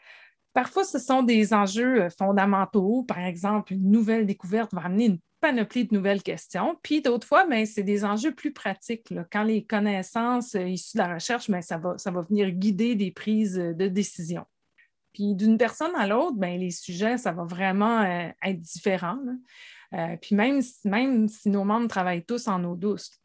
[0.54, 3.04] Parfois, ce sont des enjeux fondamentaux.
[3.04, 6.78] Par exemple, une nouvelle découverte va amener une panoplie de nouvelles questions.
[6.84, 9.14] Puis d'autres fois, ben, c'est des enjeux plus pratiques.
[9.32, 12.96] Quand les connaissances euh, issues de la recherche, ben, ça, va, ça va venir guider
[12.96, 14.46] des prises euh, de décision.
[15.14, 19.18] Puis d'une personne à l'autre, ben, les sujets, ça va vraiment être différent.
[20.22, 23.20] puis même, même si nos membres travaillent tous en eau douce,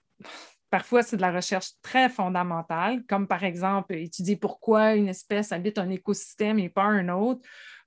[0.72, 5.76] Parfois, c'est de la recherche très fondamentale, comme par exemple étudier pourquoi une espèce habite
[5.76, 7.42] un écosystème et pas un autre,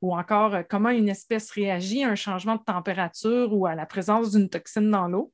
[0.05, 3.85] ou encore euh, comment une espèce réagit à un changement de température ou à la
[3.85, 5.33] présence d'une toxine dans l'eau.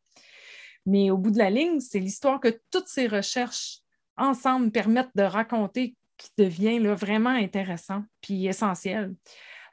[0.85, 3.79] Mais au bout de la ligne, c'est l'histoire que toutes ces recherches
[4.17, 9.13] ensemble permettent de raconter qui devient vraiment intéressant puis essentiel.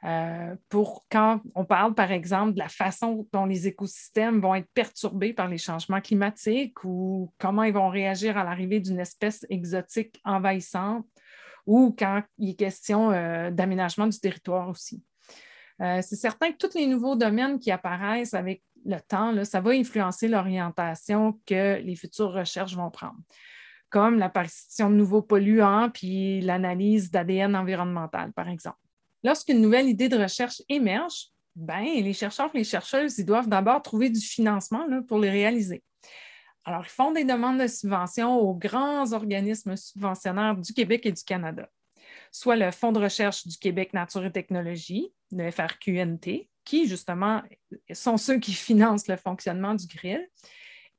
[0.05, 4.69] Euh, pour quand on parle, par exemple, de la façon dont les écosystèmes vont être
[4.73, 10.19] perturbés par les changements climatiques ou comment ils vont réagir à l'arrivée d'une espèce exotique
[10.23, 11.05] envahissante
[11.65, 15.03] ou quand il est question euh, d'aménagement du territoire aussi.
[15.81, 19.71] Euh, c'est certain que tous les nouveaux domaines qui apparaissent avec le temps, ça va
[19.71, 23.17] influencer l'orientation que les futures recherches vont prendre,
[23.89, 28.79] comme l'apparition de nouveaux polluants puis l'analyse d'ADN environnemental, par exemple.
[29.23, 33.81] Lorsqu'une nouvelle idée de recherche émerge, ben, les chercheurs et les chercheuses ils doivent d'abord
[33.81, 35.83] trouver du financement pour les réaliser.
[36.65, 41.23] Alors, ils font des demandes de subvention aux grands organismes subventionnaires du Québec et du
[41.23, 41.69] Canada,
[42.31, 47.41] soit le Fonds de recherche du Québec Nature et Technologie, le FRQNT, qui justement
[47.91, 50.27] sont ceux qui financent le fonctionnement du grill,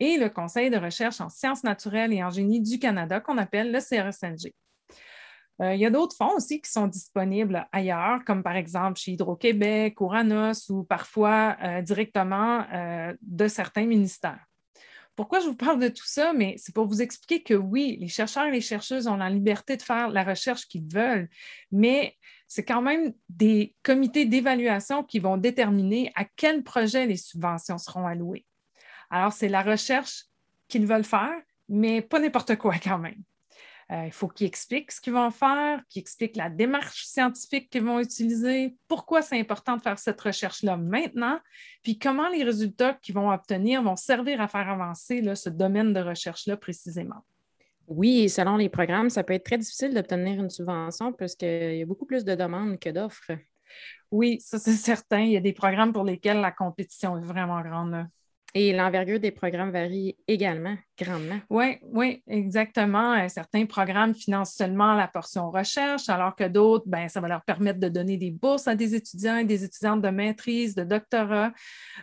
[0.00, 3.70] et le Conseil de recherche en sciences naturelles et en génie du Canada, qu'on appelle
[3.70, 4.54] le CRSNG.
[5.60, 9.12] Euh, il y a d'autres fonds aussi qui sont disponibles ailleurs, comme par exemple chez
[9.12, 14.42] Hydro-Québec, Ouranos ou parfois euh, directement euh, de certains ministères.
[15.20, 16.32] Pourquoi je vous parle de tout ça?
[16.32, 19.76] Mais c'est pour vous expliquer que oui, les chercheurs et les chercheuses ont la liberté
[19.76, 21.28] de faire la recherche qu'ils veulent,
[21.70, 22.16] mais
[22.46, 28.06] c'est quand même des comités d'évaluation qui vont déterminer à quel projet les subventions seront
[28.06, 28.46] allouées.
[29.10, 30.24] Alors, c'est la recherche
[30.68, 33.22] qu'ils veulent faire, mais pas n'importe quoi quand même.
[33.92, 37.82] Euh, il faut qu'ils expliquent ce qu'ils vont faire, qu'ils expliquent la démarche scientifique qu'ils
[37.82, 41.40] vont utiliser, pourquoi c'est important de faire cette recherche-là maintenant,
[41.82, 46.00] puis comment les résultats qu'ils vont obtenir vont servir à faire avancer ce domaine de
[46.00, 47.24] recherche-là précisément.
[47.88, 51.76] Oui, et selon les programmes, ça peut être très difficile d'obtenir une subvention parce qu'il
[51.76, 53.32] y a beaucoup plus de demandes que d'offres.
[54.12, 55.22] Oui, ça c'est certain.
[55.22, 58.06] Il y a des programmes pour lesquels la compétition est vraiment grande.
[58.54, 60.76] Et l'envergure des programmes varie également
[61.50, 63.14] Oui, oui, exactement.
[63.14, 67.42] Euh, certains programmes financent seulement la portion recherche, alors que d'autres, ben, ça va leur
[67.42, 71.52] permettre de donner des bourses à des étudiants et des étudiantes de maîtrise, de doctorat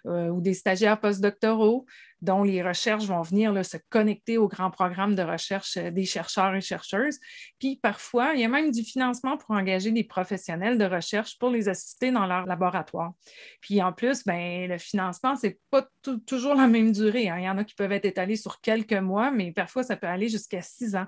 [0.06, 1.86] euh, ou des stagiaires postdoctoraux
[2.22, 6.56] dont les recherches vont venir se connecter au grand programme de recherche euh, des chercheurs
[6.56, 7.20] et chercheuses.
[7.60, 11.50] Puis parfois, il y a même du financement pour engager des professionnels de recherche pour
[11.50, 13.14] les assister dans leur laboratoire.
[13.62, 15.88] Puis en plus, ben, le financement, ce n'est pas
[16.26, 17.30] toujours la même durée.
[17.30, 17.38] Hein.
[17.40, 20.08] Il y en a qui peuvent être étalés sur quelques mois, mais parfois, ça peut
[20.08, 21.08] aller jusqu'à six ans.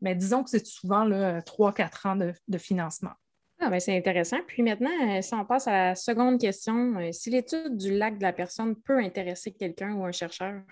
[0.00, 1.08] Mais disons que c'est souvent
[1.42, 3.12] trois, quatre ans de financement.
[3.64, 4.38] Ah, ben, c'est intéressant.
[4.44, 8.18] Puis maintenant, euh, si on passe à la seconde question, euh, si l'étude du lac
[8.18, 10.62] de la personne peut intéresser quelqu'un ou un chercheur?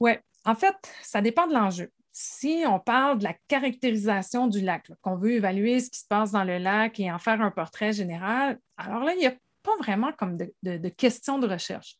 [0.00, 0.12] Oui,
[0.44, 1.92] en fait, ça dépend de l'enjeu.
[2.10, 6.32] Si on parle de la caractérisation du lac, qu'on veut évaluer ce qui se passe
[6.32, 9.76] dans le lac et en faire un portrait général, alors là, il n'y a pas
[9.78, 11.96] vraiment comme de, de question de recherche.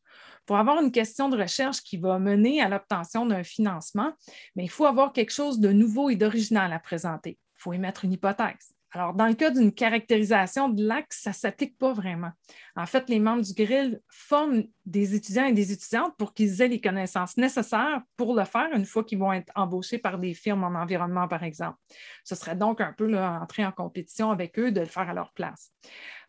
[0.46, 4.12] Pour avoir une question de recherche qui va mener à l'obtention d'un financement,
[4.56, 7.38] mais il faut avoir quelque chose de nouveau et d'original à présenter.
[7.56, 8.74] Il faut émettre une hypothèse.
[8.92, 12.32] Alors, dans le cas d'une caractérisation de l'axe, ça ne s'applique pas vraiment.
[12.74, 16.68] En fait, les membres du grill forment des étudiants et des étudiantes pour qu'ils aient
[16.68, 20.64] les connaissances nécessaires pour le faire une fois qu'ils vont être embauchés par des firmes
[20.64, 21.78] en environnement, par exemple.
[22.24, 25.32] Ce serait donc un peu entrer en compétition avec eux de le faire à leur
[25.34, 25.70] place.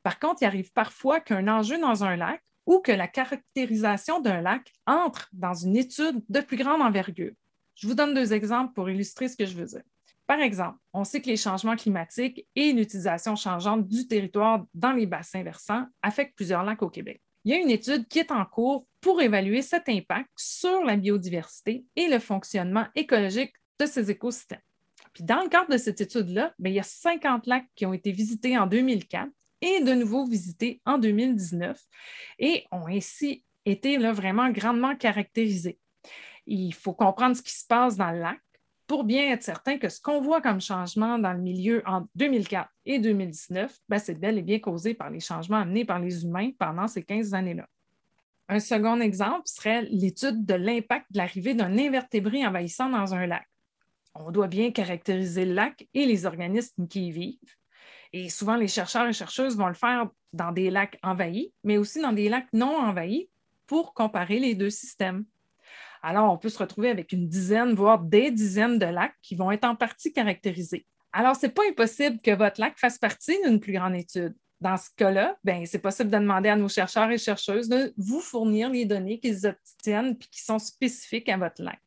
[0.03, 4.41] Par contre, il arrive parfois qu'un enjeu dans un lac ou que la caractérisation d'un
[4.41, 7.34] lac entre dans une étude de plus grande envergure.
[7.74, 9.82] Je vous donne deux exemples pour illustrer ce que je veux dire.
[10.32, 15.05] Par exemple, on sait que les changements climatiques et l'utilisation changeante du territoire dans les
[15.05, 17.21] bassins versants affectent plusieurs lacs au Québec.
[17.43, 20.95] Il y a une étude qui est en cours pour évaluer cet impact sur la
[20.95, 24.61] biodiversité et le fonctionnement écologique de ces écosystèmes.
[25.19, 28.13] Dans le cadre de cette étude-là, ben, il y a 50 lacs qui ont été
[28.13, 29.27] visités en 2004
[29.59, 31.77] et de nouveau visités en 2019
[32.39, 35.77] et ont ainsi été là, vraiment grandement caractérisés.
[36.45, 38.39] Il faut comprendre ce qui se passe dans le lac
[38.91, 42.69] pour bien être certain que ce qu'on voit comme changement dans le milieu en 2004
[42.85, 46.51] et 2019, ben, c'est bel et bien causé par les changements amenés par les humains
[46.59, 47.69] pendant ces 15 années-là.
[48.49, 53.47] Un second exemple serait l'étude de l'impact de l'arrivée d'un invertébré envahissant dans un lac.
[54.13, 57.55] On doit bien caractériser le lac et les organismes qui y vivent.
[58.11, 62.01] Et souvent, les chercheurs et chercheuses vont le faire dans des lacs envahis, mais aussi
[62.01, 63.29] dans des lacs non envahis
[63.67, 65.23] pour comparer les deux systèmes.
[66.02, 69.52] Alors, on peut se retrouver avec une dizaine, voire des dizaines de lacs qui vont
[69.52, 70.86] être en partie caractérisés.
[71.14, 74.36] Alors, ce n'est pas impossible que votre lac fasse partie d'une plus grande étude.
[74.62, 78.22] Dans ce cas-là, ben, c'est possible de demander à nos chercheurs et chercheuses de vous
[78.22, 81.80] fournir les données qu'ils obtiennent et qui sont spécifiques à votre lac.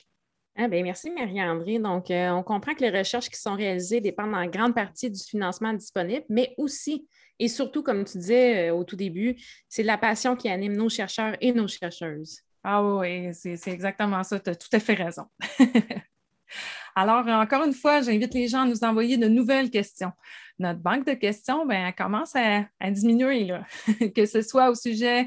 [0.57, 1.81] Ah ben merci Marie-André.
[1.81, 5.21] Donc, euh, on comprend que les recherches qui sont réalisées dépendent en grande partie du
[5.21, 7.09] financement disponible, mais aussi
[7.39, 9.37] et surtout, comme tu disais euh, au tout début,
[9.69, 12.41] c'est la passion qui anime nos chercheurs et nos chercheuses.
[12.67, 14.41] Ah oui, c'est exactement ça.
[14.41, 15.27] Tu as tout à fait raison.
[16.97, 20.12] Alors, encore une fois, j'invite les gens à nous envoyer de nouvelles questions.
[20.59, 23.53] Notre banque de questions, ben, elle commence à, diminuer,
[24.17, 25.27] que ce soit au sujet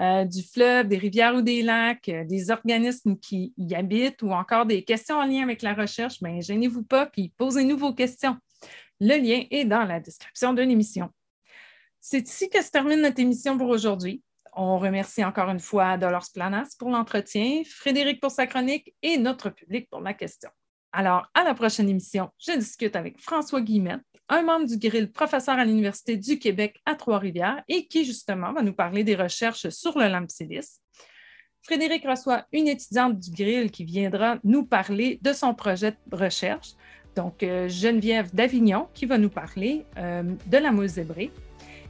[0.00, 4.30] euh, du fleuve, des rivières ou des lacs, euh, des organismes qui y habitent ou
[4.30, 8.36] encore des questions en lien avec la recherche, ben, gênez-vous pas, puis posez-nous vos questions.
[9.00, 11.10] Le lien est dans la description de l'émission.
[12.00, 14.22] C'est ici que se termine notre émission pour aujourd'hui.
[14.58, 19.50] On remercie encore une fois Dolores Planas pour l'entretien, Frédéric pour sa chronique et notre
[19.50, 20.48] public pour la question.
[20.92, 24.00] Alors, à la prochaine émission, je discute avec François Guillemette,
[24.30, 28.62] un membre du Grill, professeur à l'Université du Québec à Trois-Rivières et qui, justement, va
[28.62, 30.80] nous parler des recherches sur le lampsilis.
[31.60, 36.70] Frédéric reçoit une étudiante du Grill qui viendra nous parler de son projet de recherche.
[37.14, 41.30] Donc, euh, Geneviève d'Avignon qui va nous parler euh, de la moule zébrée.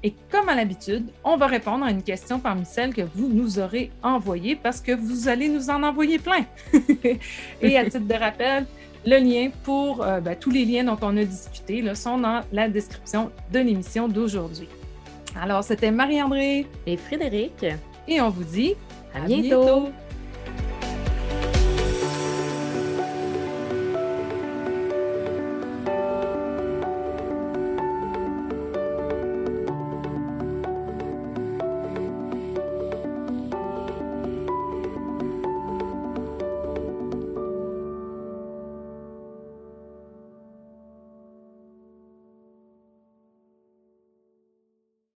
[0.03, 3.59] Et comme à l'habitude, on va répondre à une question parmi celles que vous nous
[3.59, 6.45] aurez envoyées parce que vous allez nous en envoyer plein.
[7.63, 8.67] Et à titre de rappel,
[9.07, 12.43] le lien pour euh, ben, tous les liens dont on a discuté là, sont dans
[12.53, 14.69] la description de l'émission d'aujourd'hui.
[15.41, 17.65] Alors, c'était Marie-André et Frédéric.
[18.09, 18.75] Et on vous dit
[19.15, 19.91] à, bientôt.